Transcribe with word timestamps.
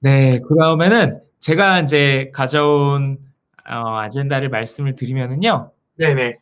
네, 0.00 0.40
그러면은 0.40 1.20
제가 1.40 1.80
이제 1.80 2.30
가져온 2.34 3.18
어, 3.68 3.98
아젠다를 3.98 4.48
말씀을 4.48 4.94
드리면은요. 4.94 5.72
네네. 5.98 6.38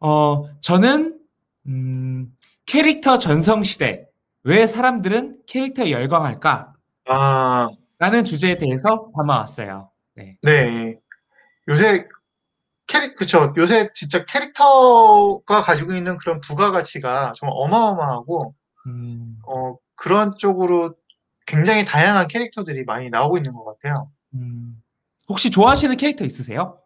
어, 0.00 0.44
저는 0.60 1.18
음, 1.66 2.34
캐릭터 2.66 3.18
전성 3.18 3.62
시대 3.62 4.06
왜 4.44 4.66
사람들은 4.66 5.40
캐릭터에 5.46 5.90
열광할까? 5.90 6.72
아, 7.06 7.68
라는 7.98 8.24
주제에 8.24 8.54
대해서 8.54 9.10
담아왔어요. 9.16 9.90
네. 10.14 10.36
네. 10.42 10.98
요새 11.68 12.06
캐릭, 12.86 13.16
그쵸. 13.16 13.52
요새 13.58 13.90
진짜 13.92 14.24
캐릭터가 14.24 15.62
가지고 15.62 15.92
있는 15.92 16.16
그런 16.16 16.40
부가가치가 16.40 17.32
정말 17.36 17.54
어마어마하고, 17.56 18.54
음, 18.86 19.38
어, 19.46 19.76
그런 19.94 20.36
쪽으로 20.38 20.94
굉장히 21.48 21.84
다양한 21.84 22.28
캐릭터들이 22.28 22.84
많이 22.84 23.08
나오고 23.08 23.38
있는 23.38 23.54
것 23.54 23.64
같아요. 23.64 24.10
음. 24.34 24.80
혹시 25.28 25.50
좋아하시는 25.50 25.96
캐릭터 25.96 26.24
있으세요? 26.24 26.78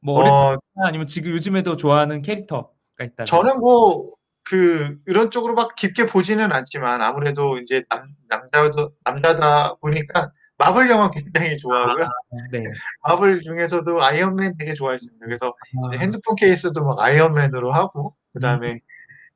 뭐 0.00 0.20
어, 0.22 0.56
때 0.56 0.60
아니면 0.82 1.06
지금 1.06 1.30
요즘에도 1.30 1.76
좋아하는 1.76 2.20
캐릭터가 2.20 2.68
있다면? 3.00 3.26
저는 3.26 3.60
뭐, 3.60 4.10
그, 4.44 4.98
이런 5.06 5.30
쪽으로 5.30 5.54
막 5.54 5.76
깊게 5.76 6.06
보지는 6.06 6.52
않지만, 6.52 7.00
아무래도 7.00 7.58
이제 7.58 7.84
남, 7.88 8.08
남자도, 8.28 8.92
남자다 9.04 9.76
보니까, 9.76 10.32
마블 10.56 10.90
영화 10.90 11.10
굉장히 11.10 11.56
좋아하고요. 11.56 12.08
네. 12.50 12.62
마블 13.04 13.40
중에서도 13.42 14.02
아이언맨 14.02 14.54
되게 14.58 14.74
좋아했습니다. 14.74 15.24
그래서 15.24 15.54
아, 15.84 15.96
핸드폰 15.96 16.34
케이스도 16.34 16.84
막 16.84 16.98
아이언맨으로 16.98 17.72
하고, 17.72 18.16
그 18.32 18.40
다음에, 18.40 18.80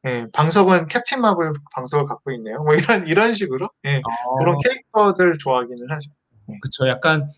예, 0.07 0.27
방석은 0.33 0.89
캡틴 0.89 1.21
마블 1.21 1.53
방석을 1.73 2.07
갖고 2.07 2.33
있네요. 2.33 2.63
뭐 2.63 2.75
이런, 2.75 3.07
이런 3.07 3.33
식으로, 3.33 3.71
예, 3.87 3.99
어, 3.99 4.39
그런 4.39 4.57
캐릭터들 4.63 5.39
좋아하기는 5.39 5.91
하죠. 5.91 6.11
그쵸. 6.61 6.89
약간 6.89 7.29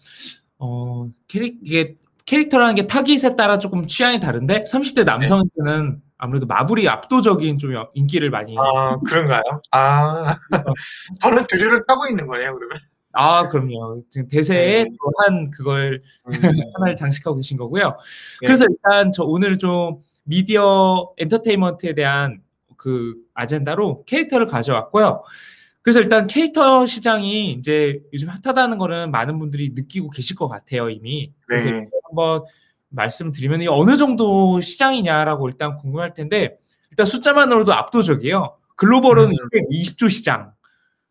어 0.58 1.08
캐릭 1.28 1.58
이게 1.62 1.96
캐릭터라는 2.26 2.74
게 2.74 2.86
타깃에 2.86 3.36
따라 3.36 3.58
조금 3.58 3.86
취향이 3.86 4.18
다른데 4.18 4.64
30대 4.64 5.04
남성한테는 5.04 6.00
아무래도 6.16 6.46
마블이 6.46 6.88
압도적인 6.88 7.58
좀 7.58 7.72
인기를 7.92 8.30
많이 8.30 8.56
아, 8.58 8.96
그런가요? 9.06 9.42
아, 9.72 10.38
저는 11.20 11.46
두류를 11.48 11.84
타고 11.86 12.06
있는 12.06 12.26
거네요, 12.26 12.54
그러면. 12.54 12.78
아 13.12 13.48
그럼요. 13.48 14.02
지금 14.10 14.26
대세에 14.26 14.84
네. 14.84 14.86
또한 15.00 15.50
그걸 15.50 16.02
음, 16.26 16.32
하나를 16.74 16.96
장식하고 16.96 17.36
계신 17.36 17.56
거고요. 17.56 17.96
네. 18.40 18.46
그래서 18.46 18.64
일단 18.68 19.12
저 19.12 19.22
오늘 19.22 19.58
좀 19.58 20.02
미디어 20.24 21.12
엔터테인먼트에 21.18 21.94
대한 21.94 22.40
그 22.84 23.14
아젠다로 23.32 24.04
캐릭터를 24.04 24.46
가져왔고요. 24.46 25.22
그래서 25.80 26.00
일단 26.00 26.26
캐릭터 26.26 26.84
시장이 26.84 27.52
이제 27.52 28.02
요즘 28.12 28.28
핫하다는 28.28 28.76
거는 28.76 29.10
많은 29.10 29.38
분들이 29.38 29.70
느끼고 29.74 30.10
계실 30.10 30.36
것 30.36 30.48
같아요, 30.48 30.90
이미. 30.90 31.32
그래서 31.46 31.70
네. 31.70 31.88
한번 32.06 32.44
말씀드리면 32.90 33.66
어느 33.68 33.96
정도 33.96 34.60
시장이냐라고 34.60 35.48
일단 35.48 35.76
궁금할 35.76 36.12
텐데 36.12 36.58
일단 36.90 37.06
숫자만으로도 37.06 37.72
압도적이에요. 37.72 38.54
글로벌은 38.76 39.30
음. 39.30 39.48
220조 39.72 40.10
시장, 40.10 40.52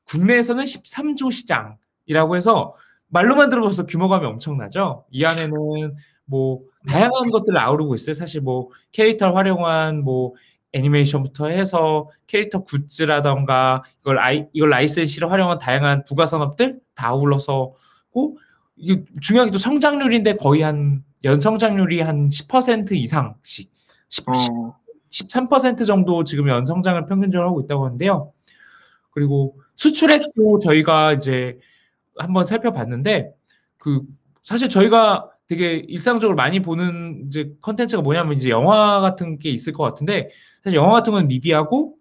국내에서는 0.04 0.64
13조 0.64 1.32
시장이라고 1.32 2.36
해서 2.36 2.76
말로만 3.08 3.50
들어봐서 3.50 3.88
규모감이 3.88 4.28
엄청나죠. 4.28 5.06
이 5.10 5.26
안에는 5.26 5.96
뭐 6.26 6.62
다양한 6.88 7.32
것들을 7.32 7.58
아우르고 7.58 7.96
있어요. 7.96 8.14
사실 8.14 8.42
뭐 8.42 8.70
캐릭터를 8.92 9.36
활용한 9.36 10.04
뭐 10.04 10.34
애니메이션부터 10.74 11.48
해서 11.48 12.10
캐릭터 12.28 12.64
굿즈라던가 12.64 13.84
이걸 14.02 14.20
아이 14.20 14.46
이걸 14.54 14.72
라이센시로 14.72 15.30
활용한 15.30 15.60
다양한 15.60 16.04
부가 16.04 16.26
산업들 16.26 16.80
다 16.96 17.10
아울러서고 17.10 18.38
이게 18.76 19.04
중요하게도 19.22 19.58
성장률인데 19.58 20.36
거의 20.36 20.62
한 20.62 21.04
연성장률이 21.24 22.02
한 22.02 22.28
10% 22.28 22.92
이상씩 22.92 23.72
10, 24.10 24.30
어, 24.30 24.34
13% 25.10 25.86
정도 25.86 26.24
지금 26.24 26.48
연성장을 26.50 27.06
평균적으로 27.06 27.50
하고 27.50 27.62
있다고 27.62 27.86
하는데요. 27.86 28.34
그리고 29.12 29.60
수출액도 29.76 30.60
저희가 30.60 31.14
이제 31.14 31.60
한번 32.18 32.46
살펴봤는데 32.46 33.32
그 33.78 34.02
사실 34.44 34.70
저희가 34.70 35.30
되게 35.54 35.76
일상적으로 35.76 36.36
많이 36.36 36.62
보는 36.62 37.26
이제 37.28 37.54
컨텐츠가 37.62 38.02
뭐냐면 38.02 38.38
이제 38.38 38.50
영화 38.50 39.00
같은 39.02 39.38
게 39.38 39.52
있을 39.52 39.72
것 39.72 39.84
같은데 39.84 40.30
사실 40.64 40.78
영화 40.78 40.94
같은 40.94 41.14
건 41.14 41.28
미비하고 41.28 41.96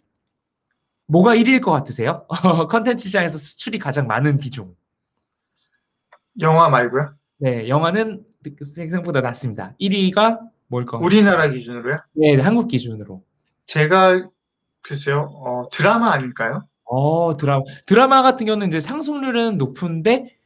뭐가 1.07 1.37
1위일 1.37 1.61
것 1.61 1.71
같으세요? 1.71 2.27
컨텐츠 2.71 3.05
시장에서 3.05 3.37
수출이 3.37 3.79
가장 3.79 4.07
많은 4.07 4.39
비중. 4.39 4.75
영화 6.41 6.71
말고요? 6.71 7.11
네, 7.39 7.69
영화는 7.69 8.25
생각보다 8.75 9.21
낮습니다. 9.21 9.75
1위가 9.79 10.39
뭘까? 10.69 10.97
우리나라 10.97 11.49
기준으로요? 11.51 11.99
네, 12.13 12.41
한국 12.41 12.69
기준으로. 12.69 13.23
제가, 13.67 14.27
글쎄요, 14.83 15.29
어, 15.45 15.69
드라마 15.71 16.13
아닐까요? 16.13 16.67
어, 16.85 17.37
드라마. 17.37 17.63
드라마 17.85 18.23
같은 18.23 18.47
경우는 18.47 18.69
이제 18.69 18.81
상승률은 18.81 19.59
높은데, 19.59 20.17
네. 20.23 20.37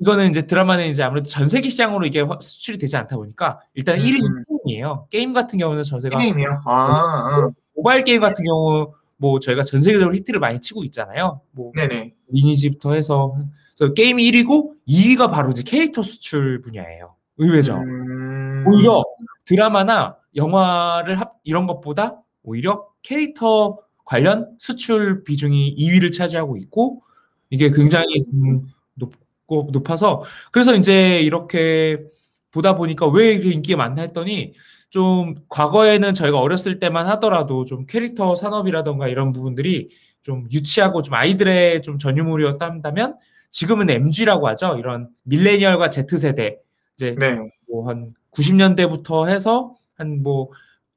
이거는 0.00 0.30
이제 0.30 0.46
드라마는 0.46 0.88
이제 0.88 1.02
아무래도 1.02 1.28
전 1.28 1.46
세계 1.46 1.68
시장으로 1.68 2.06
이게 2.06 2.20
화- 2.22 2.38
수출이 2.40 2.78
되지 2.78 2.96
않다 2.96 3.16
보니까, 3.16 3.60
일단 3.74 3.98
음, 3.98 4.04
1위 4.04 4.22
음. 4.24 4.44
게임이에요. 4.66 5.06
게임 5.10 5.32
같은 5.32 5.58
경우는 5.58 5.82
전 5.82 5.96
세계, 5.96 6.18
게임이요? 6.18 6.62
아, 6.64 6.72
아, 6.74 7.50
모바일 7.76 8.04
게임 8.04 8.20
같은 8.20 8.44
경우, 8.44 8.92
뭐 9.18 9.38
저희가 9.40 9.62
전 9.62 9.80
세계적으로 9.80 10.14
히트를 10.16 10.40
많이 10.40 10.58
치고 10.60 10.84
있잖아요. 10.84 11.42
뭐, 11.52 11.72
네네. 11.76 12.14
리니지부터 12.28 12.94
해서. 12.94 13.36
그래서 13.76 13.92
게임이 13.92 14.30
1위고, 14.30 14.72
2위가 14.88 15.30
바로 15.30 15.50
이제 15.50 15.62
캐릭터 15.62 16.02
수출 16.02 16.62
분야예요. 16.62 17.14
의외죠. 17.36 17.76
음, 17.76 18.64
오히려 18.66 19.02
드라마나 19.44 20.16
영화를 20.36 21.20
합, 21.20 21.34
이런 21.44 21.66
것보다 21.66 22.22
오히려 22.42 22.86
캐릭터 23.02 23.78
관련 24.04 24.54
수출 24.58 25.24
비중이 25.24 25.76
2위를 25.78 26.12
차지하고 26.12 26.56
있고 26.56 27.02
이게 27.50 27.70
굉장히 27.70 28.24
음, 28.34 28.66
높아서 29.72 30.22
그래서 30.52 30.74
이제 30.74 31.20
이렇게 31.20 31.98
보다 32.50 32.76
보니까 32.76 33.06
왜 33.06 33.32
이렇게 33.32 33.50
인기가 33.50 33.78
많나 33.78 34.02
했더니 34.02 34.54
좀 34.90 35.36
과거에는 35.48 36.14
저희가 36.14 36.40
어렸을 36.40 36.78
때만 36.78 37.06
하더라도 37.08 37.64
좀 37.64 37.86
캐릭터 37.86 38.34
산업이라던가 38.34 39.08
이런 39.08 39.32
부분들이 39.32 39.90
좀 40.22 40.46
유치하고 40.52 41.02
좀 41.02 41.14
아이들의 41.14 41.82
좀 41.82 41.98
전유물이었다면 41.98 43.16
지금은 43.50 43.90
MG라고 43.90 44.48
하죠. 44.48 44.76
이런 44.78 45.08
밀레니얼과 45.22 45.90
Z세대 45.90 46.58
이제 46.94 47.16
네. 47.18 47.38
뭐한 47.68 48.14
90년대부터 48.32 49.28
해서 49.28 49.74
한뭐 49.94 50.50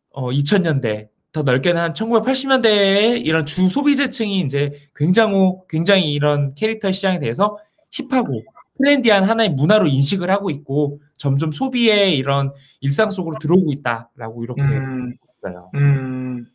어, 0.10 0.30
2000년대 0.30 1.10
더 1.32 1.42
넓게는 1.42 1.82
한 1.82 1.94
1980년대에 1.94 3.26
이런 3.26 3.44
주 3.46 3.68
소비재층이 3.68 4.42
이제 4.42 4.72
굉장히 4.96 5.54
굉장히 5.68 6.14
이런 6.14 6.54
캐릭터 6.54 6.92
시장에 6.92 7.20
대해서 7.20 7.58
힙하고 7.94 8.44
트렌디한 8.78 9.24
하나의 9.24 9.52
문화로 9.52 9.88
인식을 9.88 10.30
하고 10.32 10.50
있고 10.50 11.00
점점 11.18 11.52
소비의 11.52 12.18
이런 12.18 12.52
일상 12.82 13.12
속으로 13.12 13.38
들어오고 13.40 13.72
있다라고 13.72 14.44
이렇게 14.44 14.62
음, 14.64 15.14
있어요. 15.38 15.70
음, 15.76 16.48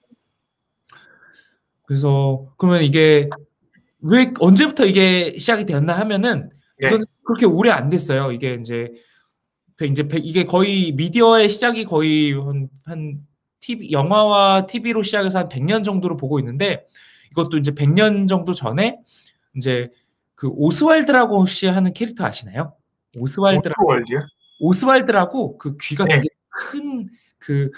그래서 1.87 2.53
그러면 2.56 2.82
이게 2.82 3.28
왜 4.00 4.32
언제부터 4.41 4.84
이게 4.84 5.37
시작이 5.38 5.65
되었나 5.65 5.97
하면은 6.00 6.50
네. 6.81 6.91
그렇게 7.25 7.47
오래 7.47 7.70
안 7.70 7.88
됐어요. 7.88 8.32
이게 8.32 8.56
이제 8.60 8.93
이제 9.82 10.06
이게 10.16 10.44
거의 10.44 10.93
미디어의 10.93 11.49
시작이 11.49 11.84
거의 11.84 12.32
한, 12.32 12.69
한 12.84 13.19
TV 13.60 13.93
영화와 13.93 14.66
TV로 14.66 15.03
시작해서 15.03 15.38
한 15.41 15.49
100년 15.49 15.84
정도로 15.84 16.16
보고 16.16 16.38
있는데 16.41 16.84
이것도 17.31 17.59
이제 17.59 17.70
100년 17.72 18.26
정도 18.26 18.53
전에 18.53 18.99
이제 19.56 19.91
그 20.38 20.49
오스왈드라고 20.49 21.41
혹시 21.41 21.66
하는 21.66 21.93
캐릭터 21.93 22.25
아시나요? 22.25 22.75
오스왈드라고 23.19 23.85
오토월드요? 23.85 24.20
오스왈드라고 24.61 25.58
그 25.58 25.76
귀가 25.81 26.05
네. 26.05 26.17
되게 26.17 26.29
큰 26.49 27.08
그 27.38 27.70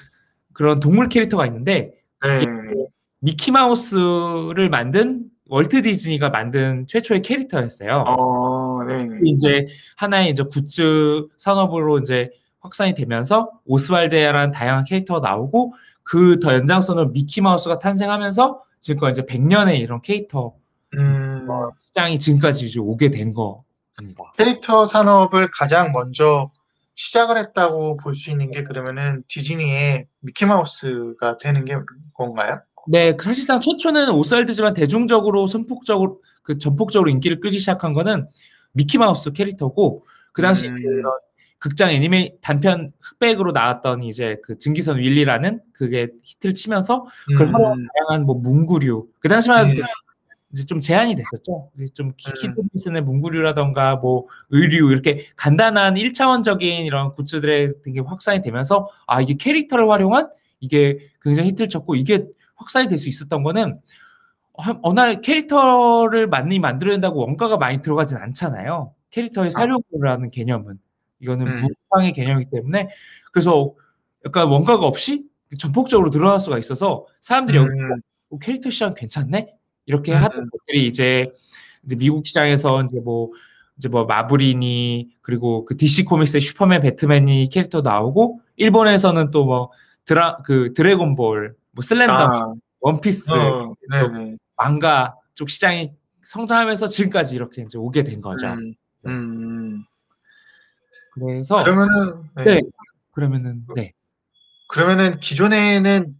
그런 0.52 0.78
동물 0.78 1.08
캐릭터가 1.08 1.46
있는데 1.46 1.92
네. 2.22 2.44
미키 3.20 3.50
마우스를 3.50 4.68
만든 4.68 5.24
월트 5.48 5.82
디즈니가 5.82 6.28
만든 6.30 6.86
최초의 6.86 7.22
캐릭터였어요. 7.22 8.04
어, 8.06 8.84
네. 8.84 9.08
이제 9.24 9.64
하나의 9.96 10.30
이제 10.30 10.42
굿즈 10.42 11.28
산업으로 11.38 11.98
이제 11.98 12.30
확산이 12.60 12.94
되면서 12.94 13.50
오스왈드라는 13.64 14.52
다양한 14.52 14.84
캐릭터가 14.84 15.26
나오고 15.26 15.74
그 16.02 16.38
더 16.40 16.52
연장선으로 16.54 17.08
미키 17.10 17.40
마우스가 17.40 17.78
탄생하면서 17.78 18.62
지금까지 18.80 19.22
이제 19.22 19.32
100년의 19.34 19.78
이런 19.80 20.00
캐릭터 20.02 20.54
음, 20.96 21.46
시장이 21.86 22.18
지금까지 22.18 22.66
이제 22.66 22.80
오게 22.80 23.10
된 23.10 23.32
겁니다. 23.32 24.32
캐릭터 24.36 24.86
산업을 24.86 25.50
가장 25.52 25.92
먼저 25.92 26.50
시작을 26.94 27.38
했다고 27.38 27.96
볼 27.96 28.14
수 28.14 28.30
있는 28.30 28.50
게 28.50 28.62
그러면은 28.62 29.22
디즈니의 29.28 30.06
미키마우스가 30.20 31.38
되는 31.38 31.64
게 31.64 31.76
건가요? 32.14 32.60
네, 32.88 33.14
그 33.14 33.24
사실상 33.24 33.60
최초는 33.60 34.10
오스왈드지만 34.10 34.74
대중적으로 34.74 35.46
선폭적으로 35.46 36.20
그 36.42 36.58
전폭적으로 36.58 37.10
인기를 37.10 37.40
끌기 37.40 37.58
시작한 37.58 37.92
거는 37.92 38.28
미키마우스 38.72 39.32
캐릭터고 39.32 40.06
그 40.32 40.42
당시 40.42 40.68
음. 40.68 40.74
극장 41.58 41.90
애니메 41.90 42.32
단편 42.40 42.90
흑백으로 43.00 43.52
나왔던 43.52 44.02
이제 44.04 44.38
그 44.42 44.56
증기선 44.56 44.96
윌리라는 44.98 45.60
그게 45.72 46.08
히트를 46.22 46.54
치면서 46.54 47.06
그걸 47.28 47.48
음. 47.48 47.54
활용한 47.54 47.86
다양한 47.94 48.26
뭐 48.26 48.36
문구류 48.36 49.08
그 49.20 49.28
당시만 49.28 49.66
해도 49.66 49.80
음. 49.80 49.86
이제 50.52 50.64
좀 50.66 50.80
제한이 50.80 51.14
됐었죠. 51.14 51.70
좀 51.94 52.12
키- 52.16 52.28
음. 52.30 52.34
키드들이 52.34 52.68
쓰는 52.74 53.04
문구류라던가 53.04 53.96
뭐 53.96 54.26
의류 54.50 54.90
이렇게 54.90 55.26
간단한 55.36 55.94
1차원적인 55.94 56.84
이런 56.86 57.14
굿즈들에 57.14 57.70
되게 57.84 58.00
확산이 58.00 58.42
되면서 58.42 58.86
아 59.06 59.20
이게 59.20 59.34
캐릭터를 59.34 59.88
활용한 59.90 60.28
이게 60.60 60.98
굉장히 61.22 61.50
히트를 61.50 61.68
쳤고 61.68 61.94
이게 61.94 62.26
확산이 62.56 62.88
될 62.88 62.98
수 62.98 63.08
있었던 63.08 63.42
거는 63.42 63.80
한- 64.58 64.78
어느 64.82 64.98
날 65.00 65.20
캐릭터를 65.20 66.26
많이 66.26 66.58
만들어야 66.58 66.94
된다고 66.94 67.20
원가가 67.20 67.56
많이 67.56 67.80
들어가진 67.80 68.16
않잖아요. 68.18 68.92
캐릭터의 69.10 69.50
사료라는 69.52 70.30
개념은 70.30 70.78
이거는 71.20 71.46
음. 71.46 71.60
무상의 71.90 72.12
개념이기 72.12 72.50
때문에 72.50 72.88
그래서 73.32 73.72
약간 74.26 74.48
원가가 74.48 74.84
없이 74.86 75.24
전폭적으로 75.58 76.10
늘어날 76.10 76.40
수가 76.40 76.58
있어서 76.58 77.06
사람들이 77.20 77.56
여기 77.58 77.70
음. 77.70 78.00
어, 78.30 78.38
캐릭터 78.38 78.68
시장 78.70 78.94
괜찮네 78.94 79.54
이렇게 79.90 80.12
음. 80.12 80.18
하는 80.18 80.48
것들이 80.48 80.86
이제 80.86 81.32
이제 81.84 81.96
미국 81.96 82.24
시장에서 82.24 82.84
이제 82.84 83.00
뭐 83.00 83.30
이제 83.76 83.88
뭐 83.88 84.04
마블이니 84.04 85.16
그리고 85.20 85.64
그 85.64 85.76
DC 85.76 86.04
코믹스의 86.04 86.40
슈퍼맨, 86.40 86.80
배트맨이 86.82 87.48
캐릭터 87.50 87.80
나오고 87.82 88.40
일본에서는 88.56 89.30
또 89.32 89.44
뭐 89.44 89.70
드라 90.04 90.38
그 90.44 90.72
드래곤볼, 90.72 91.56
뭐 91.72 91.82
슬램덩크, 91.82 92.36
아, 92.36 92.54
원피스, 92.80 93.30
어. 93.32 93.74
망가 94.56 95.14
쪽 95.34 95.50
시장이 95.50 95.92
성장하면서 96.22 96.86
지금까지 96.86 97.34
이렇게 97.34 97.62
이제 97.62 97.78
오게 97.78 98.04
된 98.04 98.20
거죠. 98.20 98.48
음, 98.48 98.72
음. 99.06 99.84
그래서 101.14 101.62
그러면은 101.64 102.22
네. 102.36 102.44
네 102.44 102.60
그러면은 103.12 103.66
네 103.74 103.92
그러면은 104.68 105.18
기존에는 105.18 106.10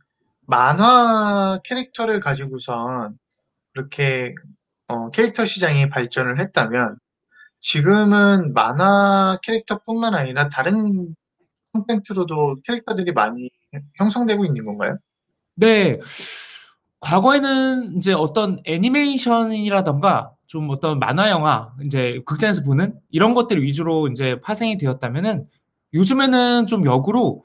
만화 0.46 1.60
캐릭터를 1.62 2.18
가지고선 2.18 3.18
이렇게 3.74 4.34
어, 4.88 5.10
캐릭터 5.10 5.44
시장이 5.44 5.88
발전을 5.88 6.40
했다면 6.40 6.96
지금은 7.60 8.54
만화 8.54 9.38
캐릭터뿐만 9.42 10.14
아니라 10.14 10.48
다른 10.48 11.14
콘텐츠로도 11.72 12.56
캐릭터들이 12.64 13.12
많이 13.12 13.50
형성되고 13.96 14.44
있는 14.44 14.64
건가요? 14.64 14.98
네. 15.54 16.00
과거에는 17.00 17.96
이제 17.96 18.12
어떤 18.12 18.60
애니메이션이라던가 18.64 20.32
좀 20.46 20.68
어떤 20.70 20.98
만화 20.98 21.30
영화 21.30 21.72
이제 21.84 22.20
극장에서 22.26 22.62
보는 22.64 22.98
이런 23.10 23.34
것들 23.34 23.62
위주로 23.62 24.08
이제 24.08 24.40
파생이 24.40 24.76
되었다면은 24.76 25.46
요즘에는 25.94 26.66
좀 26.66 26.84
역으로 26.86 27.44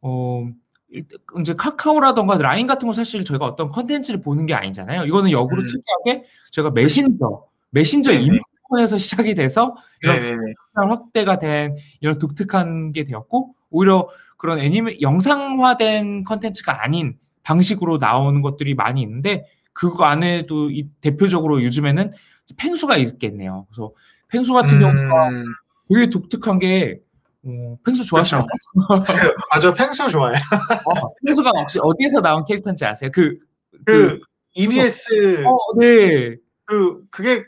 어 0.00 0.48
이제 0.90 1.54
카카오라던가 1.54 2.38
라인 2.38 2.66
같은 2.66 2.86
거 2.86 2.92
사실 2.92 3.24
저희가 3.24 3.44
어떤 3.44 3.68
컨텐츠를 3.68 4.20
보는 4.20 4.46
게 4.46 4.54
아니잖아요. 4.54 5.04
이거는 5.04 5.30
역으로 5.30 5.62
음. 5.62 5.66
특이하게 5.66 6.24
저희가 6.52 6.70
메신저, 6.70 7.44
메신저. 7.70 8.12
이메일에서 8.12 8.96
시작이 8.96 9.34
돼서 9.34 9.76
이런 10.02 10.20
네네네. 10.20 10.54
확대가 10.74 11.38
된 11.38 11.76
이런 12.00 12.18
독특한 12.18 12.92
게 12.92 13.04
되었고 13.04 13.54
오히려 13.70 14.08
그런 14.36 14.58
애니메 14.58 15.00
영상화된 15.00 16.24
컨텐츠가 16.24 16.82
아닌 16.84 17.18
방식으로 17.42 17.98
나오는 17.98 18.42
것들이 18.42 18.74
많이 18.74 19.02
있는데 19.02 19.46
그거 19.72 20.04
안에도 20.04 20.70
이 20.70 20.88
대표적으로 21.00 21.62
요즘에는 21.62 22.12
펭수가 22.56 22.96
있겠네요. 22.98 23.66
그래서 23.70 23.92
펭수 24.28 24.52
같은 24.52 24.78
경우가 24.78 25.28
음, 25.28 25.44
되게 25.88 26.10
독특한 26.10 26.58
게 26.58 27.00
어, 27.48 27.78
펭수 27.84 28.04
좋아하시나요? 28.04 28.44
아, 29.50 29.60
저 29.60 29.72
펭수 29.72 30.08
좋아해요. 30.08 30.38
어, 30.84 31.08
펭수가 31.24 31.50
혹시 31.60 31.78
어디에서 31.80 32.20
나온 32.20 32.44
캐릭터인지 32.44 32.84
아세요? 32.84 33.10
그, 33.12 33.38
그 33.84 34.18
EBS 34.54 35.44
어, 35.46 35.56
네. 35.78 36.36
그 36.64 37.02
그게 37.10 37.44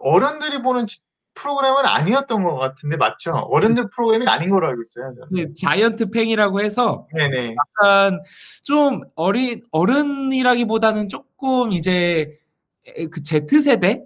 어른들이 0.00 0.62
보는 0.62 0.86
지- 0.86 1.04
프로그램은 1.34 1.84
아니었던 1.84 2.44
것 2.44 2.54
같은데 2.54 2.96
맞죠? 2.96 3.32
어른들 3.32 3.88
프로그램이 3.94 4.26
아닌 4.28 4.50
걸로 4.50 4.68
알고 4.68 4.80
있어요. 4.82 5.12
저는. 5.14 5.28
네, 5.32 5.52
자이언트 5.52 6.10
팽이라고 6.10 6.60
해서 6.62 7.06
네네. 7.12 7.56
약간 7.82 8.22
좀 8.62 9.00
어린 9.16 9.62
어른이라기보다는 9.72 11.08
조금 11.08 11.72
이제 11.72 12.38
에- 12.86 13.06
그 13.08 13.22
Z 13.22 13.60
세대 13.60 14.04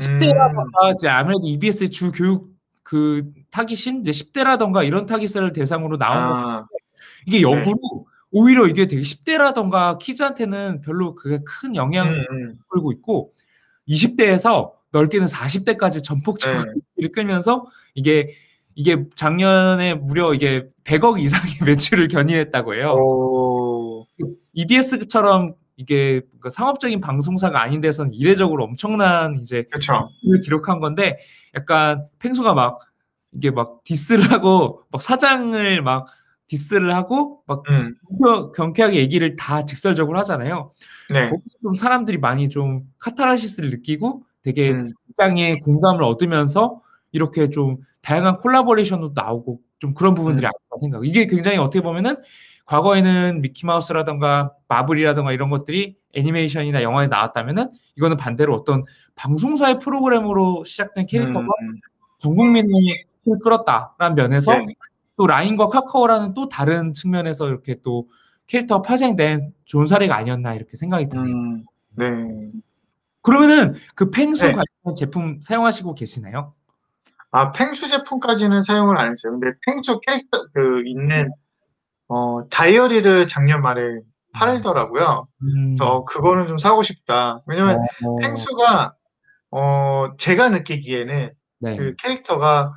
음. 0.00 0.18
10대라던가 0.18 0.94
이제 0.94 1.08
아무래도 1.08 1.40
EBS 1.44 1.90
주 1.90 2.12
교육 2.12 2.49
그 2.90 3.22
타깃인 3.52 4.00
이제 4.00 4.10
10대라던가 4.10 4.84
이런 4.84 5.06
타깃을 5.06 5.52
대상으로 5.52 5.96
나온 5.96 6.28
거 6.28 6.34
아, 6.34 6.66
이게 7.24 7.40
역으로 7.40 7.76
오히려 8.32 8.66
이게 8.66 8.88
되게 8.88 9.02
10대라던가 9.02 9.96
키즈한테는 9.98 10.80
별로 10.80 11.14
그게 11.14 11.38
큰 11.46 11.76
영향을 11.76 12.26
음, 12.32 12.36
음. 12.36 12.58
끌고 12.68 12.90
있고 12.90 13.32
20대에서 13.88 14.72
넓게는 14.90 15.28
40대까지 15.28 16.02
전폭적으로 16.02 16.64
네. 16.64 16.70
를 16.96 17.12
끌면서 17.12 17.64
이게 17.94 18.34
이게 18.74 19.04
작년에 19.14 19.94
무려 19.94 20.34
이게 20.34 20.68
100억 20.82 21.20
이상의 21.20 21.46
매출을 21.64 22.08
견인했다고 22.08 22.74
해요. 22.74 22.90
오, 22.94 24.04
EBS처럼 24.54 25.54
이게 25.80 26.20
뭔가 26.30 26.50
상업적인 26.50 27.00
방송사가 27.00 27.62
아닌 27.62 27.80
데서는 27.80 28.12
이례적으로 28.12 28.64
엄청난 28.64 29.38
이제. 29.40 29.64
를 30.22 30.38
기록한 30.40 30.78
건데 30.78 31.16
약간 31.56 32.06
펭수가 32.18 32.52
막 32.52 32.80
이게 33.32 33.50
막 33.50 33.82
디스를 33.84 34.30
하고 34.30 34.82
막 34.92 35.00
사장을 35.00 35.80
막 35.82 36.06
디스를 36.48 36.94
하고 36.94 37.42
막 37.46 37.62
음, 37.70 37.94
경쾌- 38.20 38.52
경쾌하게 38.54 38.96
얘기를 38.98 39.36
다 39.36 39.64
직설적으로 39.64 40.18
하잖아요. 40.18 40.70
네. 41.08 41.30
좀 41.62 41.74
사람들이 41.74 42.18
많이 42.18 42.50
좀 42.50 42.82
카타르시스를 42.98 43.70
느끼고 43.70 44.24
되게 44.42 44.72
음, 44.72 44.88
극장의 45.06 45.60
공감을 45.60 46.02
얻으면서 46.02 46.82
이렇게 47.12 47.48
좀 47.48 47.78
다양한 48.02 48.36
콜라보레이션도 48.36 49.12
나오고 49.14 49.60
좀 49.78 49.94
그런 49.94 50.12
부분들이 50.14 50.44
음. 50.46 50.48
아까 50.48 50.78
생각. 50.78 51.06
이게 51.06 51.26
굉장히 51.26 51.56
어떻게 51.56 51.80
보면은 51.80 52.16
과거에는 52.70 53.40
미키마우스라던가 53.40 54.52
마블이라던가 54.68 55.32
이런 55.32 55.50
것들이 55.50 55.96
애니메이션이나 56.14 56.84
영화에 56.84 57.08
나왔다면은 57.08 57.68
이거는 57.96 58.16
반대로 58.16 58.54
어떤 58.54 58.84
방송사의 59.16 59.80
프로그램으로 59.80 60.62
시작된 60.62 61.06
캐릭터가 61.06 61.46
음, 61.46 61.80
전 62.18 62.36
국민을 62.36 62.70
힘을 63.24 63.38
끌었다라는 63.42 64.14
면에서 64.14 64.56
네. 64.56 64.66
또 65.16 65.26
라인과 65.26 65.68
카카오라는 65.68 66.34
또 66.34 66.48
다른 66.48 66.92
측면에서 66.92 67.48
이렇게 67.48 67.74
또 67.82 68.08
캐릭터가 68.46 68.82
파생된 68.82 69.52
좋은 69.64 69.86
사례가 69.86 70.14
아니었나 70.14 70.54
이렇게 70.54 70.76
생각이 70.76 71.08
드네요. 71.08 71.26
음, 71.26 71.64
네. 71.96 72.52
그러면은 73.20 73.74
그 73.96 74.10
펭수 74.10 74.46
네. 74.46 74.52
관련 74.52 74.94
제품 74.96 75.40
사용하시고 75.42 75.96
계시나요? 75.96 76.54
아, 77.32 77.50
펭수 77.50 77.88
제품까지는 77.88 78.62
사용을 78.62 78.96
안 78.96 79.10
했어요. 79.10 79.36
근데 79.36 79.56
펭수 79.66 79.98
캐릭터 80.06 80.38
그 80.52 80.84
있는 80.86 81.32
어, 82.10 82.48
다이어리를 82.50 83.26
작년 83.28 83.62
말에 83.62 84.00
팔더라고요. 84.32 85.28
음. 85.42 85.74
그래서 85.74 86.04
그거는 86.04 86.48
좀 86.48 86.58
사고 86.58 86.82
싶다. 86.82 87.42
왜냐면 87.46 87.78
어, 88.04 88.16
펭수가 88.20 88.94
어, 89.52 90.08
제가 90.18 90.48
느끼기에는 90.50 91.32
네. 91.60 91.76
그 91.76 91.94
캐릭터가 91.96 92.72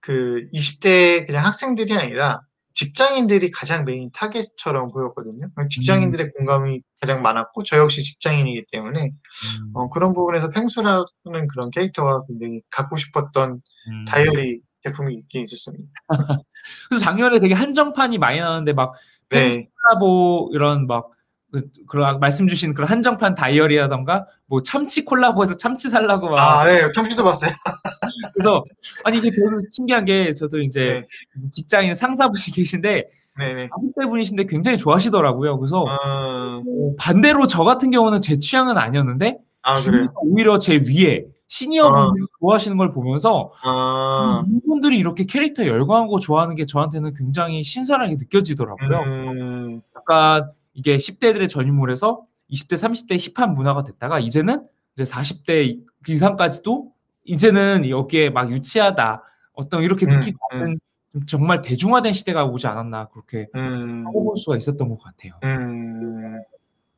그 0.00 0.46
20대 0.52 1.26
그냥 1.26 1.44
학생들이 1.44 1.94
아니라 1.94 2.40
직장인들이 2.74 3.52
가장 3.52 3.84
메인 3.84 4.10
타겟처럼 4.12 4.90
보였거든요. 4.92 5.48
직장인들의 5.70 6.32
공감이 6.36 6.82
가장 7.00 7.22
많았고 7.22 7.62
저 7.64 7.78
역시 7.78 8.02
직장인이기 8.02 8.66
때문에 8.72 9.04
음, 9.04 9.70
어, 9.74 9.88
그런 9.90 10.12
부분에서 10.12 10.48
펭수라는 10.48 11.04
그런 11.52 11.70
캐릭터가 11.70 12.24
굉장히 12.26 12.62
갖고 12.70 12.96
싶었던 12.96 13.60
음. 13.90 14.04
다이어리 14.06 14.60
제품이 14.82 15.14
있긴 15.14 15.42
있었습니다. 15.44 15.84
그래서 16.88 17.04
작년에 17.04 17.38
되게 17.38 17.54
한정판이 17.54 18.18
많이 18.18 18.40
나왔는데 18.40 18.72
막 18.72 18.94
네, 19.28 19.64
콜라보 19.90 20.50
이런 20.52 20.86
막 20.86 21.10
그, 21.52 21.68
그런 21.86 22.18
말씀 22.18 22.48
주신 22.48 22.72
그런 22.72 22.88
한정판 22.88 23.34
다이어리라던가 23.34 24.26
뭐 24.46 24.62
참치 24.62 25.04
콜라보해서 25.04 25.56
참치 25.56 25.88
살라고 25.88 26.30
막 26.30 26.38
아, 26.38 26.64
네, 26.64 26.90
참치도 26.92 27.22
봤어요. 27.22 27.50
그래서 28.34 28.64
아니 29.04 29.18
이게 29.18 29.30
되게 29.30 29.42
신기한 29.70 30.04
게 30.04 30.32
저도 30.32 30.60
이제 30.60 31.04
네, 31.34 31.48
직장인 31.50 31.94
상사분이 31.94 32.42
계신데 32.54 33.08
네, 33.38 33.54
네. 33.54 33.68
40대 33.68 34.08
분이신데 34.08 34.44
굉장히 34.44 34.78
좋아하시더라고요. 34.78 35.58
그래서 35.58 35.84
아, 35.86 36.62
어, 36.66 36.94
반대로 36.98 37.46
저 37.46 37.64
같은 37.64 37.90
경우는 37.90 38.20
제 38.20 38.38
취향은 38.38 38.78
아니었는데 38.78 39.38
아 39.62 39.76
오히려 40.22 40.58
제 40.58 40.76
위에 40.76 41.26
시니어 41.52 41.84
아. 41.84 42.06
분들이 42.06 42.26
좋아하시는 42.40 42.78
걸 42.78 42.92
보면서 42.92 43.52
아, 43.62 44.42
이분들이 44.48 44.96
이렇게 44.96 45.24
캐릭터 45.24 45.66
열광하는 45.66 46.08
거 46.08 46.18
좋아하는 46.18 46.54
게 46.54 46.64
저한테는 46.64 47.12
굉장히 47.12 47.62
신선하게 47.62 48.14
느껴지더라고요. 48.14 48.98
음, 49.00 49.82
약간 49.94 50.50
이게 50.72 50.96
10대들의 50.96 51.50
전유물에서 51.50 52.24
20대, 52.50 52.76
30대 52.76 53.18
힙한 53.36 53.52
문화가 53.52 53.84
됐다가 53.84 54.18
이제는 54.18 54.66
이제 54.94 55.04
40대 55.04 55.78
이상까지도 56.08 56.90
이제는 57.24 57.86
여기에 57.86 58.30
막 58.30 58.50
유치하다 58.50 59.22
어떤 59.52 59.82
이렇게 59.82 60.06
음, 60.06 60.08
느끼지 60.08 60.38
않는 60.52 60.78
정말 61.26 61.60
대중화된 61.60 62.14
시대가 62.14 62.46
오지 62.46 62.66
않았나 62.66 63.08
그렇게 63.08 63.46
음, 63.54 64.06
해볼 64.08 64.38
수가 64.38 64.56
있었던 64.56 64.88
것 64.88 64.96
같아요. 65.02 65.34
음, 65.44 66.40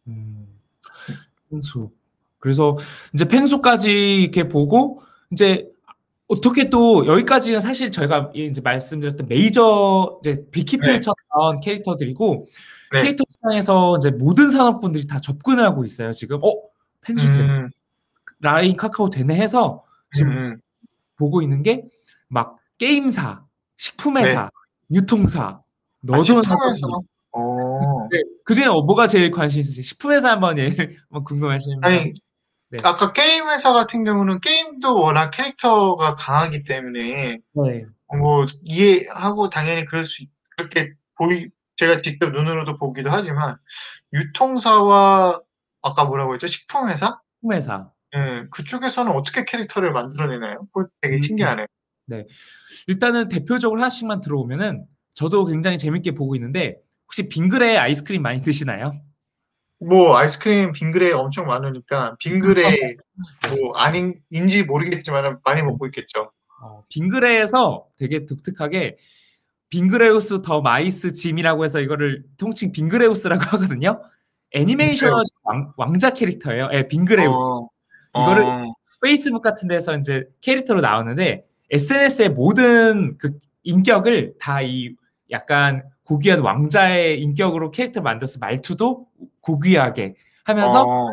음. 0.07 0.47
그래서 2.45 2.77
이제 3.15 3.27
펜수까지 3.27 4.23
이렇게 4.23 4.49
보고 4.49 5.01
이제 5.31 5.67
어떻게 6.29 6.69
또 6.69 7.07
여기까지는 7.07 7.61
사실 7.61 7.91
저희가 7.91 8.33
이제 8.35 8.61
말씀드렸던 8.61 9.29
메이저 9.29 10.19
이제 10.21 10.45
빅히트를 10.51 10.95
네. 10.95 11.01
쳤던 11.01 11.61
캐릭터들이고 11.63 12.47
네. 12.93 13.03
캐릭터 13.03 13.25
시장에서 13.29 13.97
이제 13.99 14.11
모든 14.11 14.51
산업분들이 14.51 15.07
다 15.07 15.21
접근을 15.21 15.65
하고 15.65 15.85
있어요. 15.85 16.13
지금 16.13 16.39
어 16.43 16.53
펜수 17.01 17.31
되네, 17.31 17.43
음, 17.43 17.69
라인 18.41 18.77
카카오 18.77 19.09
되네 19.11 19.35
해서 19.35 19.85
지금 20.13 20.33
음, 20.33 20.55
보고 21.17 21.41
있는 21.41 21.63
게 21.63 21.83
막 22.35 22.59
게임사, 22.79 23.45
식품회사, 23.77 24.51
네. 24.89 24.97
유통사, 24.99 25.41
아, 25.43 25.61
너도 26.01 26.23
식품에서, 26.25 27.01
어, 27.31 28.09
네, 28.11 28.23
그중에 28.45 28.67
뭐가 28.67 29.07
제일 29.07 29.31
관심 29.31 29.61
있으세요? 29.61 29.83
식품회사 29.85 30.31
한번 30.31 30.59
예를 30.59 30.97
한번 31.09 31.25
궁금하시면 31.25 31.85
아니, 31.85 32.13
네. 32.77 32.79
아까 32.83 33.13
게임 33.13 33.49
회사 33.49 33.73
같은 33.73 34.03
경우는 34.05 34.41
게임도 34.41 35.01
워낙 35.01 35.31
캐릭터가 35.31 36.15
강하기 36.17 36.65
때문에 36.65 37.39
네. 37.53 37.85
뭐 38.19 38.47
이해하고 38.65 39.49
당연히 39.49 39.85
그럴 39.85 40.05
수 40.05 40.23
있- 40.23 40.31
그렇게 40.57 40.93
보이 41.17 41.49
제가 41.77 41.99
직접 41.99 42.31
눈으로도 42.31 42.77
보기도 42.77 43.11
하지만 43.11 43.57
유통사와 44.13 45.41
아까 45.83 46.05
뭐라고 46.05 46.35
했죠? 46.35 46.47
식품 46.47 46.89
회사? 46.89 47.21
식품 47.41 47.53
회사. 47.53 47.91
예, 48.17 48.45
그쪽에서는 48.51 49.11
어떻게 49.13 49.45
캐릭터를 49.45 49.93
만들어내나요? 49.93 50.67
그거 50.73 50.89
되게 51.01 51.17
음. 51.17 51.23
신기하네요. 51.23 51.67
일단은 52.87 53.29
대표적으로 53.29 53.81
하나씩만 53.81 54.21
들어오면은 54.21 54.87
저도 55.15 55.45
굉장히 55.47 55.79
재밌게 55.79 56.13
보고 56.13 56.35
있는데 56.37 56.77
혹시 57.07 57.29
빙그레 57.29 57.77
아이스크림 57.77 58.23
많이 58.23 58.41
드시나요? 58.43 58.93
뭐 59.81 60.17
아이스크림 60.17 60.73
빙그레 60.73 61.13
엄청 61.13 61.47
많으니까 61.47 62.17
빙그레 62.19 62.97
뭐 63.61 63.73
아닌지 63.77 64.63
모르겠지만 64.65 65.39
많이 65.45 65.63
먹고 65.63 65.87
있겠죠. 65.87 66.31
어, 66.63 66.83
빙그레에서 66.89 67.87
되게 67.99 68.25
독특하게 68.27 68.97
빙그레우스 69.69 70.41
더 70.43 70.61
마시스 70.61 71.13
짐이라고 71.13 71.65
해서 71.65 71.81
이거를 71.81 72.25
통칭 72.39 72.73
빙그레우스라고 72.73 73.43
하거든요. 73.57 74.01
애니메이션 74.53 75.09
빙그레우스. 75.09 75.33
왕, 75.43 75.73
왕자 75.77 76.11
캐릭터예요. 76.11 76.69
예, 76.73 76.87
빙그레우스. 76.89 77.39
어, 77.39 77.69
이거를 78.15 78.45
어, 78.45 78.73
페이스북 79.03 79.43
같은 79.43 79.69
데서 79.69 79.97
이제 79.99 80.25
캐릭터로 80.41 80.81
나오는데 80.81 81.45
SNS의 81.71 82.31
모든 82.31 83.19
그 83.19 83.33
인격을 83.65 84.35
다 84.39 84.63
이 84.63 84.95
약간 85.31 85.83
고귀한 86.05 86.41
왕자의 86.41 87.21
인격으로 87.23 87.71
캐릭터 87.71 88.01
만들어서 88.01 88.39
말투도 88.41 89.07
고귀하게 89.41 90.15
하면서 90.45 90.85
어, 90.87 91.11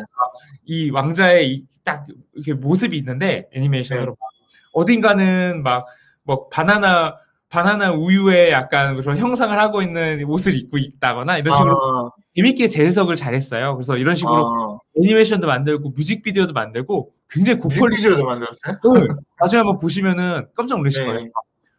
이 0.64 0.90
왕자의 0.90 1.50
이 1.52 1.66
딱 1.84 2.04
이렇게 2.34 2.52
모습이 2.54 2.96
있는데 2.98 3.48
애니메이션으로 3.52 4.16
어딘가는 4.72 5.62
막 5.62 5.86
뭐 6.24 6.48
바나나 6.48 7.16
바나나 7.48 7.92
우유에 7.94 8.52
약간 8.52 8.94
그런 8.96 9.18
형상을 9.18 9.58
하고 9.58 9.82
있는 9.82 10.22
옷을 10.24 10.54
입고 10.56 10.78
있다거나 10.78 11.38
이런 11.38 11.52
식으로 11.56 11.74
어, 11.74 12.10
재밌게 12.36 12.68
재해석을 12.68 13.16
잘했어요. 13.16 13.74
그래서 13.74 13.96
이런 13.96 14.14
식으로 14.14 14.34
어, 14.46 14.78
애니메이션도 14.96 15.48
만들고 15.48 15.90
뮤직비디오도 15.90 16.52
만들고 16.52 17.12
굉장히 17.28 17.58
고퀄리 17.58 17.96
뮤직비디오도 17.96 18.24
만들었어요? 18.24 18.76
나중에 19.40 19.58
한번 19.58 19.78
보시면은 19.78 20.46
깜짝 20.54 20.78
놀라실 20.78 21.02
네. 21.06 21.12
거예요. 21.12 21.26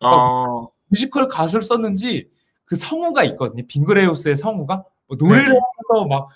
어, 0.01 0.67
뮤지컬 0.89 1.29
가수를 1.29 1.63
썼는지 1.63 2.27
그 2.73 2.79
성우가 2.79 3.23
있거든요. 3.25 3.63
빙그레우스의 3.67 4.35
성우가 4.35 4.83
뭐 5.07 5.17
노래를 5.19 5.53
네. 5.53 5.59
하면서 5.59 6.07
막 6.07 6.29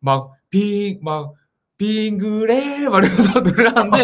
막빙막 0.00 1.34
빙그레 1.76 2.88
말하면서 2.88 3.40
노래를 3.44 3.76
하는데 3.76 3.98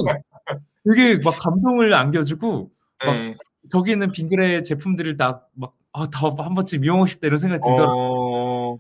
되게 0.85 1.19
막 1.25 1.35
감동을 1.39 1.95
안겨주고 1.95 2.71
네. 3.07 3.35
저기 3.71 3.93
있는 3.93 4.13
빙그레 4.13 4.63
제품들을 4.63 5.17
다막아더한 5.17 6.55
번쯤 6.55 6.85
이용하고 6.85 7.07
싶다 7.07 7.27
이런 7.29 7.39
생각이 7.39 7.63
들더라고요. 7.63 7.97
어, 7.97 8.79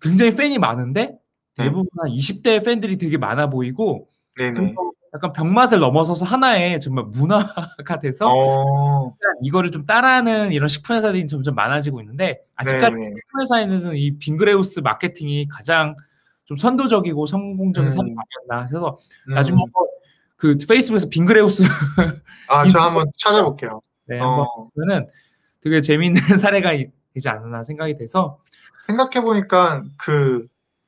굉장히 0.00 0.34
팬이 0.34 0.58
많은데 0.58 1.16
네. 1.56 1.64
대부분 1.64 1.86
한 1.98 2.10
20대 2.10 2.64
팬들이 2.64 2.98
되게 2.98 3.16
많아 3.16 3.48
보이고 3.48 4.08
네네. 4.36 4.54
그래서 4.54 4.74
약간 5.14 5.32
병맛을 5.32 5.78
넘어서서 5.80 6.24
하나의 6.24 6.80
정말 6.80 7.04
문화가 7.04 8.00
돼서 8.00 8.28
어, 8.28 9.14
이거를 9.42 9.70
좀 9.70 9.86
따라하는 9.86 10.52
이런 10.52 10.68
식품 10.68 10.96
회사들이 10.96 11.26
점점 11.26 11.54
많아지고 11.54 12.00
있는데 12.02 12.40
아직까지 12.56 12.94
네네. 12.96 13.14
식품 13.16 13.40
회사에는 13.40 13.96
이 13.96 14.18
빙그레우스 14.18 14.80
마케팅이 14.80 15.48
가장 15.48 15.96
좀 16.44 16.56
선도적이고 16.56 17.26
성공적인 17.26 17.86
음. 17.86 17.90
사례가 17.90 18.20
아니었나 18.48 18.62
해서 18.66 18.98
음. 19.28 19.34
나중에 19.34 19.62
그 20.36 20.56
페이스북에서 20.68 21.08
빙그레우스 21.08 21.62
아, 22.48 22.64
저 22.68 22.80
한번 22.80 23.04
찾아볼게요. 23.18 23.80
네, 24.06 24.20
어, 24.20 24.46
보면은 24.74 25.08
되게 25.60 25.80
재미있는 25.80 26.20
사례가 26.42 26.72
이- 26.74 26.90
되지 27.14 27.28
않나 27.28 27.62
생각이 27.62 27.96
돼서 27.96 28.38
생각해 28.86 29.22
보니까 29.22 29.82
그 29.98 30.46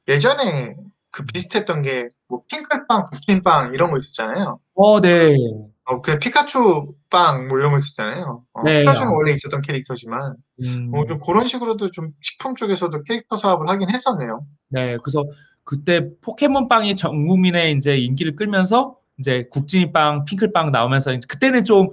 예전에 0.08 0.76
그 1.10 1.24
비슷했던 1.26 1.82
게 1.82 2.08
뭐 2.28 2.42
핑클빵, 2.48 3.06
부침빵 3.12 3.74
이런 3.74 3.90
거 3.90 3.96
있었잖아요. 3.96 4.60
어, 4.74 5.00
네. 5.00 5.36
어, 5.84 6.00
그 6.00 6.18
피카츄 6.18 6.94
빵 7.10 7.48
뭐 7.48 7.58
이런 7.58 7.72
거 7.72 7.76
있었잖아요. 7.78 8.44
어, 8.52 8.62
네. 8.62 8.80
피카츄는 8.80 9.12
원래 9.12 9.32
있었던 9.32 9.60
캐릭터지만 9.62 10.36
음, 10.62 10.90
뭐좀 10.90 11.18
그런 11.18 11.44
식으로도 11.44 11.90
좀 11.90 12.10
식품 12.20 12.54
쪽에서도 12.54 13.02
캐릭터 13.02 13.36
사업을 13.36 13.68
하긴 13.68 13.90
했었네요. 13.90 14.46
네, 14.68 14.96
그래서 15.02 15.24
그때 15.64 16.08
포켓몬 16.20 16.68
빵이 16.68 16.94
전 16.94 17.26
국민의 17.26 17.72
이제 17.72 17.96
인기를 17.98 18.36
끌면서 18.36 18.96
이제 19.18 19.48
국진이 19.50 19.92
빵, 19.92 20.24
핑클빵 20.24 20.70
나오면서 20.70 21.18
그때는 21.28 21.64
좀 21.64 21.88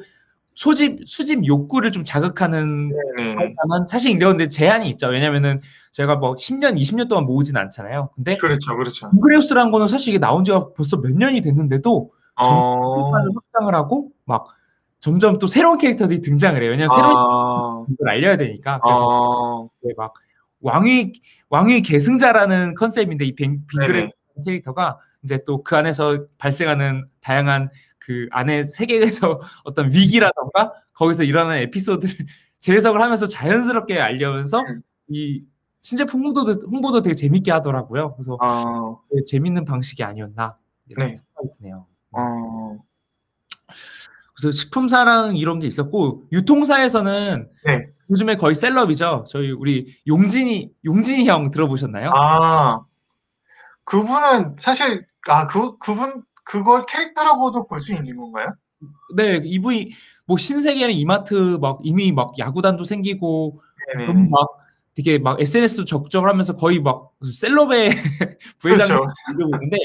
소집 0.54 1.00
수집 1.06 1.46
욕구를 1.46 1.92
좀 1.92 2.04
자극하는 2.04 2.90
네네. 3.16 3.54
사실 3.88 4.12
이런 4.14 4.38
데 4.38 4.48
제한이 4.48 4.90
있죠. 4.92 5.08
왜냐면은 5.08 5.62
제가 5.98 6.16
뭐 6.18 6.36
10년, 6.36 6.78
20년 6.80 7.10
동안 7.10 7.26
모으진 7.26 7.58
않잖아요. 7.58 8.12
근데 8.14 8.38
그렇죠, 8.38 8.76
그렇죠. 8.78 9.10
빙그레우스라는 9.10 9.72
거는 9.72 9.88
사실 9.88 10.10
이게 10.10 10.20
나온 10.20 10.44
지가 10.44 10.74
벌써 10.76 10.98
몇 11.02 11.12
년이 11.12 11.42
됐는데도 11.42 12.12
어, 12.36 13.12
점점 13.12 13.32
확장을 13.36 13.74
하고 13.74 14.12
막 14.26 14.46
점점 15.00 15.40
또 15.40 15.48
새로운 15.48 15.80
캐릭터들이 15.80 16.22
등장을 16.22 16.62
해요. 16.62 16.70
왜냐면 16.70 16.90
새로운 16.96 17.16
아, 17.18 17.84
걸 17.98 18.10
알려야 18.10 18.38
되니까. 18.38 18.80
그래서 18.80 19.08
어, 19.08 19.70
이제 19.84 19.92
막 19.98 20.14
왕위 20.62 21.14
왕위 21.50 21.82
계승자라는 21.82 22.76
컨셉인데 22.76 23.26
이 23.26 23.34
빙- 23.34 23.66
빙그레. 23.66 24.12
캐릭터가 24.46 25.00
이제 25.24 25.44
또 25.48 25.64
그 25.64 25.76
안에서 25.76 26.28
발생하는 26.38 27.08
다양한 27.22 27.72
그 27.98 28.28
안에 28.30 28.62
세계에서 28.62 29.42
어떤 29.64 29.92
위기라던가 29.92 30.74
거기서 30.94 31.24
일어나는 31.24 31.58
에피소드를 31.64 32.14
재해석을 32.60 33.02
하면서 33.02 33.26
자연스럽게 33.26 34.00
알려면서 34.00 34.60
음. 34.60 34.78
이 35.10 35.42
신제품 35.88 36.20
홍보도 36.22 36.68
홍보도 36.68 37.02
되게 37.02 37.16
재밌게 37.16 37.50
하더라고요. 37.50 38.14
그래서 38.16 38.34
어, 38.42 39.02
되게 39.10 39.24
재밌는 39.26 39.64
방식이 39.64 40.04
아니었나 40.04 40.58
이렇게 40.90 41.06
네. 41.06 41.16
생각이 41.16 41.58
드네요. 41.58 41.86
어, 42.12 42.78
그래서 44.36 44.52
식품사랑 44.52 45.38
이런 45.38 45.60
게 45.60 45.68
있었고 45.68 46.24
유통사에서는 46.34 47.50
네. 47.66 47.88
요즘에 48.10 48.36
거의 48.36 48.54
셀럽이죠. 48.54 49.24
저희 49.30 49.52
우리 49.52 49.98
용진이 50.06 50.74
용진이 50.84 51.26
형 51.26 51.52
들어보셨나요? 51.52 52.12
아, 52.14 52.82
그분은 53.86 54.58
사실 54.60 55.02
아, 55.30 55.48
그 55.48 55.78
그분 55.78 56.22
그걸 56.44 56.86
캐릭터라고도 56.86 57.66
볼 57.68 57.80
수 57.80 57.94
있는 57.96 58.18
건가요? 58.18 58.54
네, 59.16 59.40
이분이 59.42 59.92
뭐 60.26 60.36
신세계는 60.36 60.94
이마트 60.96 61.58
막 61.62 61.80
이미 61.84 62.12
막 62.12 62.38
야구단도 62.38 62.84
생기고. 62.84 63.62
그럼 63.94 64.30
막 64.30 64.50
되게 64.98 65.20
막 65.20 65.40
SNS도 65.40 65.86
적적을 65.86 66.28
하면서 66.28 66.56
거의 66.56 66.80
막 66.80 67.12
셀럽의 67.24 67.92
부회장이 68.60 68.90
그렇죠. 68.90 69.12
있는데 69.54 69.78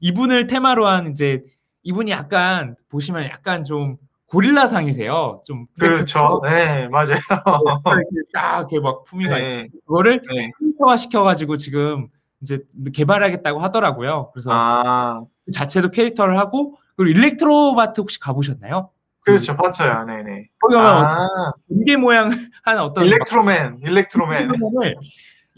이분을 0.00 0.46
테마로 0.46 0.86
한 0.86 1.10
이제 1.10 1.42
이분이 1.84 2.10
약간 2.10 2.76
보시면 2.90 3.24
약간 3.24 3.64
좀 3.64 3.96
고릴라상이세요. 4.26 5.42
좀 5.46 5.66
그렇죠. 5.78 6.42
네, 6.44 6.86
맞아요. 6.88 7.18
그 7.28 7.90
이렇게 7.92 8.30
딱 8.34 8.58
이렇게 8.58 8.80
막 8.80 9.04
품위가 9.04 9.38
있고 9.38 9.46
네, 9.46 9.68
그거를 9.86 10.22
네. 10.30 10.50
캐릭터화 10.58 10.98
시켜가지고 10.98 11.56
지금 11.56 12.08
이제 12.42 12.58
개발하겠다고 12.92 13.58
하더라고요. 13.58 14.32
그래서 14.34 14.50
아, 14.52 15.22
그 15.46 15.50
자체도 15.50 15.90
캐릭터를 15.90 16.38
하고 16.38 16.76
그리고 16.96 17.18
일렉트로마트 17.18 18.02
혹시 18.02 18.20
가보셨나요? 18.20 18.90
그렇죠. 19.24 19.56
봤어요. 19.56 20.04
네네. 20.04 20.48
거기 20.58 20.74
가면 20.74 21.04
아, 21.04 21.52
번개 21.68 21.96
모양 21.96 22.30
한 22.64 22.78
어떤 22.78 23.04
일렉트로맨, 23.04 23.80
일렉트로맨. 23.82 24.50
을 24.50 24.96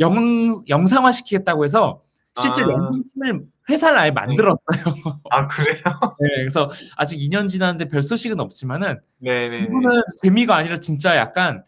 영, 0.01 0.65
영상화 0.69 1.13
시키겠다고 1.13 1.65
해서 1.65 2.03
실제 2.37 2.63
아. 2.63 2.69
연습팀을 2.69 3.43
회사를 3.71 3.99
아예 3.99 4.11
만들었어요. 4.11 4.85
아 5.31 5.47
그래요? 5.47 5.83
네, 6.21 6.29
그래서 6.37 6.71
아직 6.97 7.19
2년 7.19 7.49
지났는데 7.49 7.89
별 7.89 8.03
소식은 8.03 8.39
없지만은 8.41 9.01
네네. 9.21 9.61
이거는 9.61 10.03
재미가 10.23 10.55
아니라 10.57 10.77
진짜 10.77 11.17
약간 11.17 11.63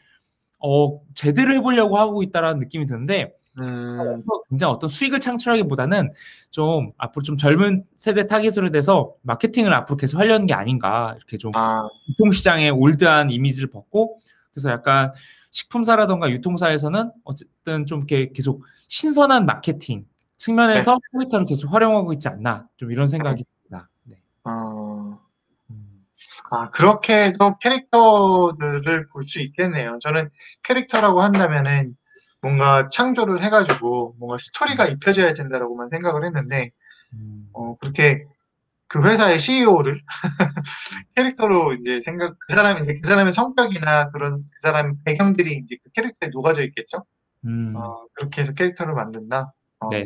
어 0.59 1.01
제대로 1.15 1.55
해보려고 1.55 1.99
하고 1.99 2.23
있다라는 2.23 2.59
느낌이 2.61 2.87
드는데 2.87 3.33
음, 3.59 4.23
굉장히 4.49 4.73
어떤 4.75 4.89
수익을 4.89 5.21
창출하기보다는 5.21 6.13
좀 6.51 6.93
앞으로 6.99 7.23
좀 7.23 7.37
젊은 7.37 7.85
세대 7.97 8.27
타깃으로 8.27 8.71
돼서 8.71 9.15
마케팅을 9.23 9.73
앞으로 9.73 9.97
계속 9.97 10.19
하려는 10.19 10.47
게 10.47 10.55
아닌가 10.55 11.15
이렇게 11.17 11.37
좀 11.39 11.53
아, 11.55 11.89
유통시장의 12.11 12.71
올드한 12.71 13.31
이미지를 13.31 13.71
벗고 13.71 14.21
그래서 14.53 14.71
약간 14.71 15.13
식품사라던가 15.51 16.31
유통사에서는 16.31 17.13
어쨌든 17.25 17.87
좀 17.87 18.01
이렇게 18.01 18.31
계속 18.33 18.65
신선한 18.89 19.47
마케팅 19.47 20.05
측면에서 20.37 20.99
캐릭터를 21.13 21.47
계속 21.47 21.73
활용하고 21.73 22.13
있지 22.13 22.29
않나 22.29 22.69
좀 22.77 22.93
이런 22.93 23.07
생각이 23.07 23.43
듭니다. 23.45 23.89
네. 24.05 24.17
어, 24.45 25.19
음. 25.71 26.07
아, 26.51 26.69
그렇게도 26.71 27.57
캐릭터들을 27.59 29.09
볼 29.09 29.27
수 29.27 29.41
있겠네요. 29.41 29.99
저는 30.03 30.29
캐릭터라고 30.63 31.23
한다면은 31.23 31.97
뭔가 32.47 32.87
창조를 32.87 33.43
해가지고 33.43 34.15
뭔가 34.19 34.37
스토리가 34.39 34.87
입혀져야 34.87 35.33
된다라고만 35.33 35.89
생각을 35.89 36.25
했는데, 36.25 36.71
음. 37.15 37.49
어, 37.53 37.77
그렇게 37.81 38.25
그 38.87 39.03
회사의 39.03 39.41
CEO를 39.41 40.01
캐릭터로 41.17 41.73
이제 41.75 42.01
생각, 42.01 42.37
그 42.39 42.55
사람이 42.55 42.83
이제 42.83 43.01
그 43.03 43.09
사람의 43.09 43.33
성격이나 43.33 44.11
그런 44.13 44.45
그 44.45 44.59
사람 44.61 44.95
배경들이 45.05 45.61
이제 45.65 45.77
그 45.83 45.91
캐릭터에 45.91 46.29
녹아져 46.33 46.63
있겠죠? 46.63 47.05
음. 47.45 47.75
어, 47.77 48.05
그렇게 48.13 48.43
해서 48.43 48.53
캐릭터를 48.53 48.95
만든다? 48.95 49.53
어, 49.81 49.89
네. 49.91 50.05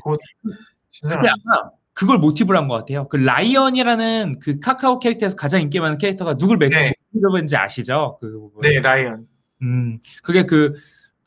진짜, 0.88 1.16
근데 1.16 1.28
아까 1.28 1.70
그걸 1.92 2.16
모티브로 2.18 2.56
한 2.56 2.68
것 2.68 2.78
같아요. 2.78 3.06
그 3.08 3.16
라이언이라는 3.16 4.38
그 4.40 4.60
카카오 4.60 4.98
캐릭터에서 4.98 5.36
가장 5.36 5.60
인기 5.60 5.78
많은 5.78 5.98
캐릭터가 5.98 6.38
누굴 6.38 6.58
네. 6.58 6.92
모티브인지 7.12 7.54
아시죠? 7.56 8.16
그 8.22 8.30
부분. 8.30 8.62
네, 8.62 8.80
라이언. 8.80 9.26
음, 9.62 9.98
그게 10.22 10.44
그, 10.44 10.72